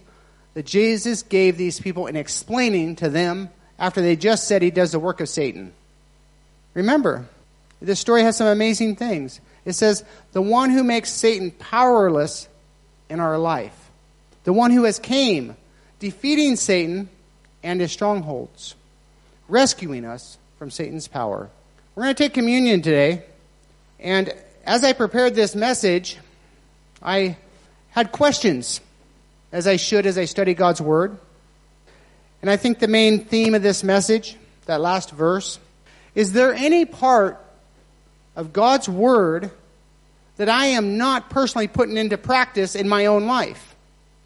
that 0.55 0.65
Jesus 0.65 1.21
gave 1.21 1.55
these 1.55 1.79
people 1.79 2.07
in 2.07 2.15
explaining 2.15 2.95
to 2.95 3.09
them 3.09 3.51
after 3.77 4.01
they 4.01 4.15
just 4.15 4.47
said 4.47 4.63
he 4.63 4.71
does 4.71 4.93
the 4.93 4.97
work 4.97 5.21
of 5.21 5.29
Satan. 5.29 5.71
Remember, 6.73 7.27
this 7.79 7.99
story 7.99 8.23
has 8.23 8.37
some 8.37 8.47
amazing 8.47 8.95
things. 8.95 9.39
It 9.65 9.73
says, 9.73 10.03
the 10.31 10.41
one 10.41 10.71
who 10.71 10.83
makes 10.83 11.11
Satan 11.11 11.51
powerless 11.51 12.49
in 13.07 13.19
our 13.19 13.37
life, 13.37 13.91
the 14.45 14.53
one 14.53 14.71
who 14.71 14.85
has 14.85 14.97
came, 14.97 15.55
defeating 15.99 16.55
Satan 16.55 17.09
and 17.65 17.81
his 17.81 17.91
strongholds, 17.91 18.75
rescuing 19.49 20.05
us 20.05 20.37
from 20.57 20.69
Satan's 20.69 21.07
power. 21.07 21.49
We're 21.95 22.03
going 22.03 22.15
to 22.15 22.23
take 22.23 22.33
communion 22.33 22.81
today, 22.81 23.23
and 23.99 24.31
as 24.65 24.83
I 24.83 24.93
prepared 24.93 25.33
this 25.33 25.55
message, 25.55 26.17
I 27.01 27.37
had 27.89 28.11
questions, 28.11 28.81
as 29.51 29.65
I 29.65 29.77
should 29.77 30.05
as 30.05 30.17
I 30.17 30.25
study 30.25 30.53
God's 30.53 30.79
Word. 30.79 31.17
And 32.41 32.51
I 32.51 32.57
think 32.57 32.77
the 32.77 32.87
main 32.87 33.25
theme 33.25 33.55
of 33.55 33.63
this 33.63 33.83
message, 33.83 34.37
that 34.67 34.79
last 34.79 35.09
verse, 35.09 35.57
is 36.13 36.33
there 36.33 36.53
any 36.53 36.85
part 36.85 37.43
of 38.35 38.53
God's 38.53 38.87
Word 38.87 39.49
that 40.37 40.49
I 40.49 40.67
am 40.67 40.97
not 40.97 41.31
personally 41.31 41.67
putting 41.67 41.97
into 41.97 42.17
practice 42.17 42.75
in 42.75 42.87
my 42.87 43.07
own 43.07 43.25
life? 43.25 43.75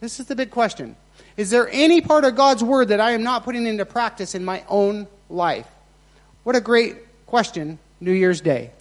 This 0.01 0.19
is 0.19 0.25
the 0.25 0.35
big 0.35 0.51
question. 0.51 0.97
Is 1.39 1.51
there 1.51 1.69
any 1.71 2.01
part 2.01 2.25
of 2.25 2.35
God's 2.35 2.61
Word 2.61 2.89
that 2.89 2.99
I 2.99 3.11
am 3.11 3.23
not 3.23 3.45
putting 3.45 3.65
into 3.65 3.85
practice 3.85 4.35
in 4.35 4.43
my 4.43 4.61
own 4.67 5.07
life? 5.29 5.65
What 6.43 6.57
a 6.57 6.59
great 6.59 6.97
question, 7.27 7.79
New 8.01 8.11
Year's 8.11 8.41
Day. 8.41 8.71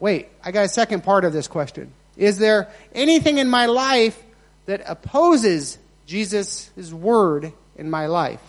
Wait, 0.00 0.26
I 0.42 0.50
got 0.50 0.64
a 0.64 0.68
second 0.68 1.04
part 1.04 1.24
of 1.24 1.32
this 1.32 1.46
question. 1.46 1.92
Is 2.16 2.36
there 2.36 2.68
anything 2.96 3.38
in 3.38 3.48
my 3.48 3.66
life 3.66 4.20
that 4.66 4.82
opposes 4.88 5.78
Jesus' 6.04 6.68
Word 6.92 7.52
in 7.76 7.90
my 7.90 8.06
life? 8.06 8.42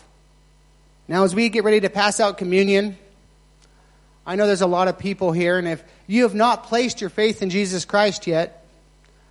Now, 1.07 1.23
as 1.23 1.35
we 1.35 1.49
get 1.49 1.63
ready 1.63 1.81
to 1.81 1.89
pass 1.91 2.19
out 2.19 2.39
communion, 2.39 2.97
I 4.25 4.37
know 4.37 4.47
there's 4.47 4.61
a 4.61 4.65
lot 4.65 4.87
of 4.87 4.97
people 4.97 5.31
here, 5.31 5.59
and 5.59 5.67
if 5.67 5.83
you 6.07 6.23
have 6.23 6.33
not 6.33 6.63
placed 6.63 6.99
your 6.99 7.11
faith 7.11 7.43
in 7.43 7.51
Jesus 7.51 7.85
Christ 7.85 8.25
yet, 8.25 8.65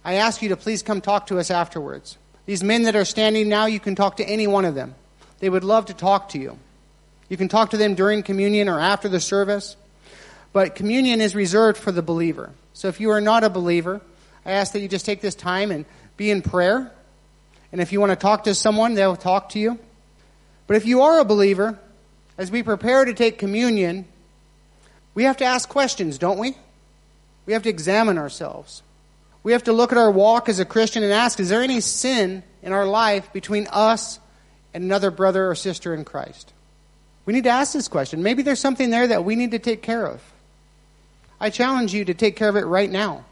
I 0.04 0.14
ask 0.14 0.40
you 0.40 0.50
to 0.50 0.56
please 0.56 0.84
come 0.84 1.00
talk 1.00 1.26
to 1.26 1.40
us 1.40 1.50
afterwards. 1.50 2.16
These 2.46 2.62
men 2.62 2.82
that 2.82 2.96
are 2.96 3.04
standing 3.04 3.48
now, 3.48 3.66
you 3.66 3.80
can 3.80 3.94
talk 3.94 4.18
to 4.18 4.24
any 4.24 4.46
one 4.46 4.64
of 4.64 4.74
them. 4.74 4.94
They 5.38 5.48
would 5.48 5.64
love 5.64 5.86
to 5.86 5.94
talk 5.94 6.30
to 6.30 6.38
you. 6.38 6.58
You 7.28 7.36
can 7.36 7.48
talk 7.48 7.70
to 7.70 7.76
them 7.76 7.94
during 7.94 8.22
communion 8.22 8.68
or 8.68 8.78
after 8.78 9.08
the 9.08 9.20
service. 9.20 9.76
But 10.52 10.74
communion 10.74 11.20
is 11.20 11.34
reserved 11.34 11.78
for 11.78 11.90
the 11.90 12.02
believer. 12.02 12.50
So 12.74 12.88
if 12.88 13.00
you 13.00 13.10
are 13.10 13.20
not 13.20 13.44
a 13.44 13.50
believer, 13.50 14.00
I 14.44 14.52
ask 14.52 14.72
that 14.72 14.80
you 14.80 14.88
just 14.88 15.06
take 15.06 15.20
this 15.20 15.34
time 15.34 15.70
and 15.70 15.84
be 16.16 16.30
in 16.30 16.42
prayer. 16.42 16.92
And 17.72 17.80
if 17.80 17.92
you 17.92 18.00
want 18.00 18.10
to 18.10 18.16
talk 18.16 18.44
to 18.44 18.54
someone, 18.54 18.94
they'll 18.94 19.16
talk 19.16 19.50
to 19.50 19.58
you. 19.58 19.78
But 20.66 20.76
if 20.76 20.86
you 20.86 21.02
are 21.02 21.18
a 21.18 21.24
believer, 21.24 21.78
as 22.38 22.50
we 22.50 22.62
prepare 22.62 23.04
to 23.04 23.14
take 23.14 23.38
communion, 23.38 24.06
we 25.14 25.24
have 25.24 25.38
to 25.38 25.44
ask 25.44 25.68
questions, 25.68 26.18
don't 26.18 26.38
we? 26.38 26.56
We 27.46 27.52
have 27.52 27.62
to 27.64 27.68
examine 27.68 28.18
ourselves. 28.18 28.82
We 29.44 29.52
have 29.52 29.64
to 29.64 29.72
look 29.72 29.92
at 29.92 29.98
our 29.98 30.10
walk 30.10 30.48
as 30.48 30.58
a 30.58 30.64
Christian 30.64 31.02
and 31.02 31.12
ask, 31.12 31.38
is 31.38 31.50
there 31.50 31.62
any 31.62 31.80
sin 31.80 32.42
in 32.62 32.72
our 32.72 32.86
life 32.86 33.32
between 33.32 33.68
us 33.70 34.18
and 34.72 34.82
another 34.82 35.10
brother 35.10 35.48
or 35.48 35.54
sister 35.54 35.94
in 35.94 36.04
Christ? 36.04 36.52
We 37.26 37.34
need 37.34 37.44
to 37.44 37.50
ask 37.50 37.72
this 37.72 37.86
question. 37.86 38.22
Maybe 38.22 38.42
there's 38.42 38.58
something 38.58 38.90
there 38.90 39.06
that 39.06 39.24
we 39.24 39.36
need 39.36 39.52
to 39.52 39.58
take 39.58 39.82
care 39.82 40.06
of. 40.06 40.20
I 41.38 41.50
challenge 41.50 41.92
you 41.92 42.06
to 42.06 42.14
take 42.14 42.36
care 42.36 42.48
of 42.48 42.56
it 42.56 42.64
right 42.64 42.90
now. 42.90 43.24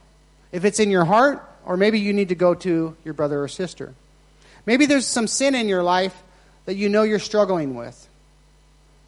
If 0.52 0.66
it's 0.66 0.80
in 0.80 0.90
your 0.90 1.06
heart, 1.06 1.42
or 1.64 1.76
maybe 1.76 1.98
you 1.98 2.12
need 2.12 2.28
to 2.28 2.34
go 2.34 2.54
to 2.54 2.96
your 3.04 3.14
brother 3.14 3.42
or 3.42 3.48
sister. 3.48 3.94
Maybe 4.66 4.86
there's 4.86 5.06
some 5.06 5.26
sin 5.26 5.54
in 5.54 5.68
your 5.68 5.82
life 5.82 6.22
that 6.66 6.74
you 6.74 6.88
know 6.88 7.02
you're 7.02 7.18
struggling 7.18 7.74
with. 7.74 8.08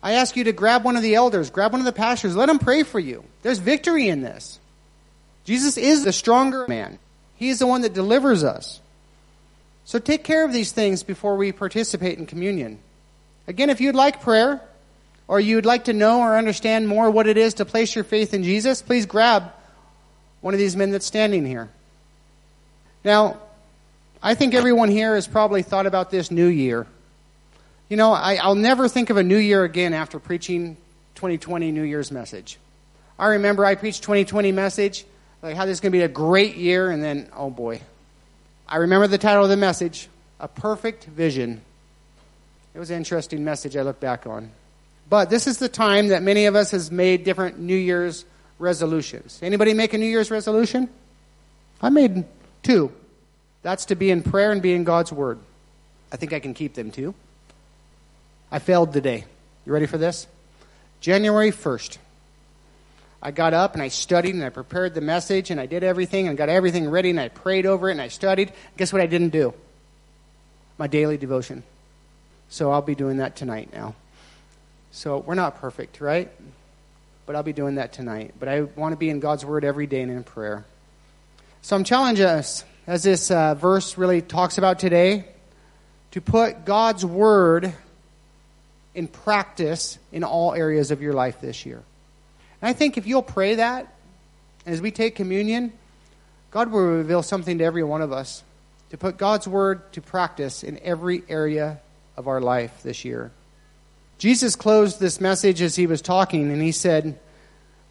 I 0.02 0.12
ask 0.12 0.36
you 0.36 0.44
to 0.44 0.52
grab 0.52 0.84
one 0.84 0.96
of 0.96 1.02
the 1.02 1.14
elders, 1.14 1.50
grab 1.50 1.72
one 1.72 1.80
of 1.80 1.84
the 1.86 1.92
pastors, 1.92 2.36
let 2.36 2.46
them 2.46 2.58
pray 2.58 2.82
for 2.82 3.00
you. 3.00 3.24
There's 3.42 3.58
victory 3.58 4.08
in 4.08 4.22
this. 4.22 4.58
Jesus 5.44 5.76
is 5.76 6.04
the 6.04 6.12
stronger 6.12 6.66
man. 6.68 6.98
He 7.36 7.48
is 7.48 7.58
the 7.58 7.66
one 7.66 7.82
that 7.82 7.92
delivers 7.92 8.44
us. 8.44 8.80
So 9.84 9.98
take 9.98 10.24
care 10.24 10.44
of 10.44 10.52
these 10.52 10.72
things 10.72 11.02
before 11.02 11.36
we 11.36 11.52
participate 11.52 12.18
in 12.18 12.26
communion. 12.26 12.78
Again, 13.46 13.68
if 13.68 13.80
you'd 13.80 13.94
like 13.94 14.22
prayer, 14.22 14.62
or 15.26 15.40
you'd 15.40 15.66
like 15.66 15.84
to 15.84 15.92
know 15.92 16.20
or 16.20 16.36
understand 16.36 16.88
more 16.88 17.10
what 17.10 17.26
it 17.26 17.36
is 17.36 17.54
to 17.54 17.64
place 17.64 17.94
your 17.94 18.04
faith 18.04 18.34
in 18.34 18.42
Jesus, 18.42 18.82
please 18.82 19.06
grab 19.06 19.52
one 20.40 20.54
of 20.54 20.58
these 20.58 20.76
men 20.76 20.90
that's 20.90 21.06
standing 21.06 21.46
here. 21.46 21.70
Now, 23.04 23.38
I 24.22 24.34
think 24.34 24.54
everyone 24.54 24.90
here 24.90 25.14
has 25.14 25.26
probably 25.26 25.62
thought 25.62 25.86
about 25.86 26.10
this 26.10 26.30
new 26.30 26.46
year. 26.46 26.86
You 27.88 27.96
know, 27.96 28.12
I, 28.12 28.46
will 28.46 28.54
never 28.54 28.88
think 28.88 29.10
of 29.10 29.16
a 29.16 29.22
new 29.22 29.36
year 29.36 29.64
again 29.64 29.92
after 29.92 30.18
preaching 30.18 30.76
2020 31.16 31.70
New 31.70 31.82
Year's 31.82 32.10
message. 32.10 32.58
I 33.18 33.28
remember 33.28 33.64
I 33.64 33.74
preached 33.74 34.02
2020 34.02 34.52
message 34.52 35.04
like 35.44 35.56
how 35.56 35.66
this 35.66 35.74
is 35.74 35.80
going 35.80 35.92
to 35.92 35.98
be 35.98 36.02
a 36.02 36.08
great 36.08 36.56
year, 36.56 36.90
and 36.90 37.02
then, 37.02 37.28
oh 37.36 37.50
boy. 37.50 37.80
I 38.66 38.78
remember 38.78 39.06
the 39.06 39.18
title 39.18 39.44
of 39.44 39.50
the 39.50 39.58
message 39.58 40.08
A 40.40 40.48
Perfect 40.48 41.04
Vision. 41.04 41.60
It 42.72 42.78
was 42.78 42.90
an 42.90 42.96
interesting 42.96 43.44
message 43.44 43.76
I 43.76 43.82
look 43.82 44.00
back 44.00 44.26
on. 44.26 44.50
But 45.10 45.28
this 45.28 45.46
is 45.46 45.58
the 45.58 45.68
time 45.68 46.08
that 46.08 46.22
many 46.22 46.46
of 46.46 46.56
us 46.56 46.70
has 46.70 46.90
made 46.90 47.24
different 47.24 47.58
New 47.58 47.76
Year's 47.76 48.24
resolutions. 48.58 49.38
Anybody 49.42 49.74
make 49.74 49.92
a 49.92 49.98
New 49.98 50.06
Year's 50.06 50.30
resolution? 50.30 50.88
I 51.82 51.90
made 51.90 52.24
two. 52.62 52.90
That's 53.60 53.84
to 53.86 53.96
be 53.96 54.10
in 54.10 54.22
prayer 54.22 54.50
and 54.50 54.62
be 54.62 54.72
in 54.72 54.84
God's 54.84 55.12
Word. 55.12 55.38
I 56.10 56.16
think 56.16 56.32
I 56.32 56.40
can 56.40 56.54
keep 56.54 56.72
them 56.72 56.90
too. 56.90 57.14
I 58.50 58.60
failed 58.60 58.94
today. 58.94 59.24
You 59.66 59.74
ready 59.74 59.86
for 59.86 59.98
this? 59.98 60.26
January 61.00 61.50
1st. 61.50 61.98
I 63.24 63.30
got 63.30 63.54
up 63.54 63.72
and 63.72 63.82
I 63.82 63.88
studied 63.88 64.34
and 64.34 64.44
I 64.44 64.50
prepared 64.50 64.92
the 64.92 65.00
message 65.00 65.50
and 65.50 65.58
I 65.58 65.64
did 65.64 65.82
everything 65.82 66.28
and 66.28 66.36
got 66.36 66.50
everything 66.50 66.90
ready 66.90 67.08
and 67.08 67.18
I 67.18 67.28
prayed 67.28 67.64
over 67.64 67.88
it 67.88 67.92
and 67.92 68.00
I 68.00 68.08
studied. 68.08 68.52
Guess 68.76 68.92
what 68.92 69.00
I 69.00 69.06
didn't 69.06 69.30
do? 69.30 69.54
My 70.76 70.88
daily 70.88 71.16
devotion. 71.16 71.62
So 72.50 72.70
I'll 72.70 72.82
be 72.82 72.94
doing 72.94 73.16
that 73.16 73.34
tonight 73.34 73.70
now. 73.72 73.94
So 74.92 75.18
we're 75.18 75.34
not 75.34 75.58
perfect, 75.58 76.02
right? 76.02 76.30
But 77.24 77.34
I'll 77.34 77.42
be 77.42 77.54
doing 77.54 77.76
that 77.76 77.94
tonight. 77.94 78.34
But 78.38 78.48
I 78.48 78.60
want 78.60 78.92
to 78.92 78.98
be 78.98 79.08
in 79.08 79.20
God's 79.20 79.42
Word 79.42 79.64
every 79.64 79.86
day 79.86 80.02
and 80.02 80.12
in 80.12 80.22
prayer. 80.22 80.66
So 81.62 81.74
I'm 81.74 81.84
challenging 81.84 82.26
us, 82.26 82.62
as 82.86 83.02
this 83.02 83.30
uh, 83.30 83.54
verse 83.54 83.96
really 83.96 84.20
talks 84.20 84.58
about 84.58 84.78
today, 84.78 85.24
to 86.10 86.20
put 86.20 86.66
God's 86.66 87.06
Word 87.06 87.72
in 88.94 89.08
practice 89.08 89.98
in 90.12 90.22
all 90.24 90.52
areas 90.52 90.90
of 90.90 91.00
your 91.00 91.14
life 91.14 91.40
this 91.40 91.64
year. 91.64 91.82
And 92.64 92.70
I 92.70 92.72
think 92.72 92.96
if 92.96 93.06
you'll 93.06 93.20
pray 93.20 93.56
that, 93.56 93.92
as 94.64 94.80
we 94.80 94.90
take 94.90 95.16
communion, 95.16 95.70
God 96.50 96.72
will 96.72 96.80
reveal 96.80 97.22
something 97.22 97.58
to 97.58 97.64
every 97.64 97.84
one 97.84 98.00
of 98.00 98.10
us 98.10 98.42
to 98.88 98.96
put 98.96 99.18
God's 99.18 99.46
word 99.46 99.92
to 99.92 100.00
practice 100.00 100.64
in 100.64 100.78
every 100.78 101.22
area 101.28 101.78
of 102.16 102.26
our 102.26 102.40
life 102.40 102.82
this 102.82 103.04
year. 103.04 103.30
Jesus 104.16 104.56
closed 104.56 104.98
this 104.98 105.20
message 105.20 105.60
as 105.60 105.76
he 105.76 105.86
was 105.86 106.00
talking, 106.00 106.50
and 106.50 106.62
he 106.62 106.72
said, 106.72 107.18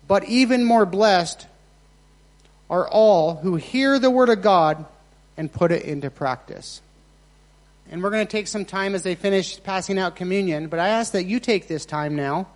But 0.08 0.24
even 0.24 0.64
more 0.64 0.88
blessed 0.88 1.46
are 2.68 2.88
all 2.88 3.36
who 3.36 3.58
hear 3.58 4.00
the 4.00 4.10
word 4.10 4.30
of 4.30 4.42
God 4.42 4.88
and 5.38 5.54
put 5.54 5.72
it 5.72 5.84
into 5.84 6.10
practice. 6.10 6.82
And 7.92 8.02
we're 8.02 8.10
going 8.10 8.26
to 8.26 8.32
take 8.32 8.48
some 8.48 8.66
time 8.66 8.96
as 8.96 9.04
they 9.04 9.14
finish 9.14 9.62
passing 9.62 10.00
out 10.00 10.16
communion, 10.16 10.68
but 10.68 10.80
I 10.80 10.88
ask 10.88 11.12
that 11.12 11.26
you 11.26 11.40
take 11.40 11.68
this 11.68 11.86
time 11.86 12.16
now 12.16 12.48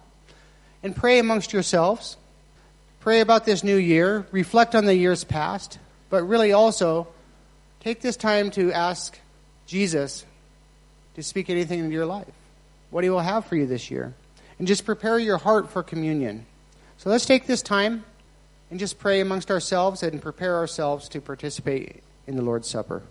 and 0.84 0.96
pray 0.96 1.20
amongst 1.20 1.54
yourselves. 1.54 2.18
Pray 3.00 3.22
about 3.22 3.46
this 3.46 3.64
new 3.64 3.78
year, 3.78 4.28
reflect 4.32 4.76
on 4.76 4.86
the 4.86 4.96
years 4.96 5.24
past, 5.24 5.80
but 6.10 6.24
really 6.24 6.52
also 6.52 7.08
take 7.80 8.02
this 8.02 8.18
time 8.18 8.52
to 8.52 8.72
ask 8.72 9.20
Jesus 9.66 10.26
to 11.16 11.24
speak 11.24 11.50
anything 11.50 11.80
into 11.80 11.92
your 11.92 12.06
life, 12.06 12.28
what 12.90 13.04
he 13.04 13.10
will 13.10 13.20
have 13.20 13.46
for 13.46 13.56
you 13.56 13.66
this 13.66 13.90
year. 13.90 14.14
And 14.60 14.68
just 14.68 14.86
prepare 14.86 15.20
your 15.20 15.38
heart 15.38 15.70
for 15.70 15.84
communion. 15.84 16.46
So 16.98 17.10
let's 17.10 17.26
take 17.26 17.46
this 17.46 17.62
time 17.62 18.04
and 18.70 18.80
just 18.80 19.00
pray 19.00 19.22
amongst 19.22 19.52
ourselves 19.52 20.04
and 20.04 20.22
prepare 20.22 20.56
ourselves 20.56 21.08
to 21.10 21.22
participate 21.22 22.04
in 22.26 22.36
the 22.36 22.42
Lord's 22.42 22.68
Supper. 22.68 23.04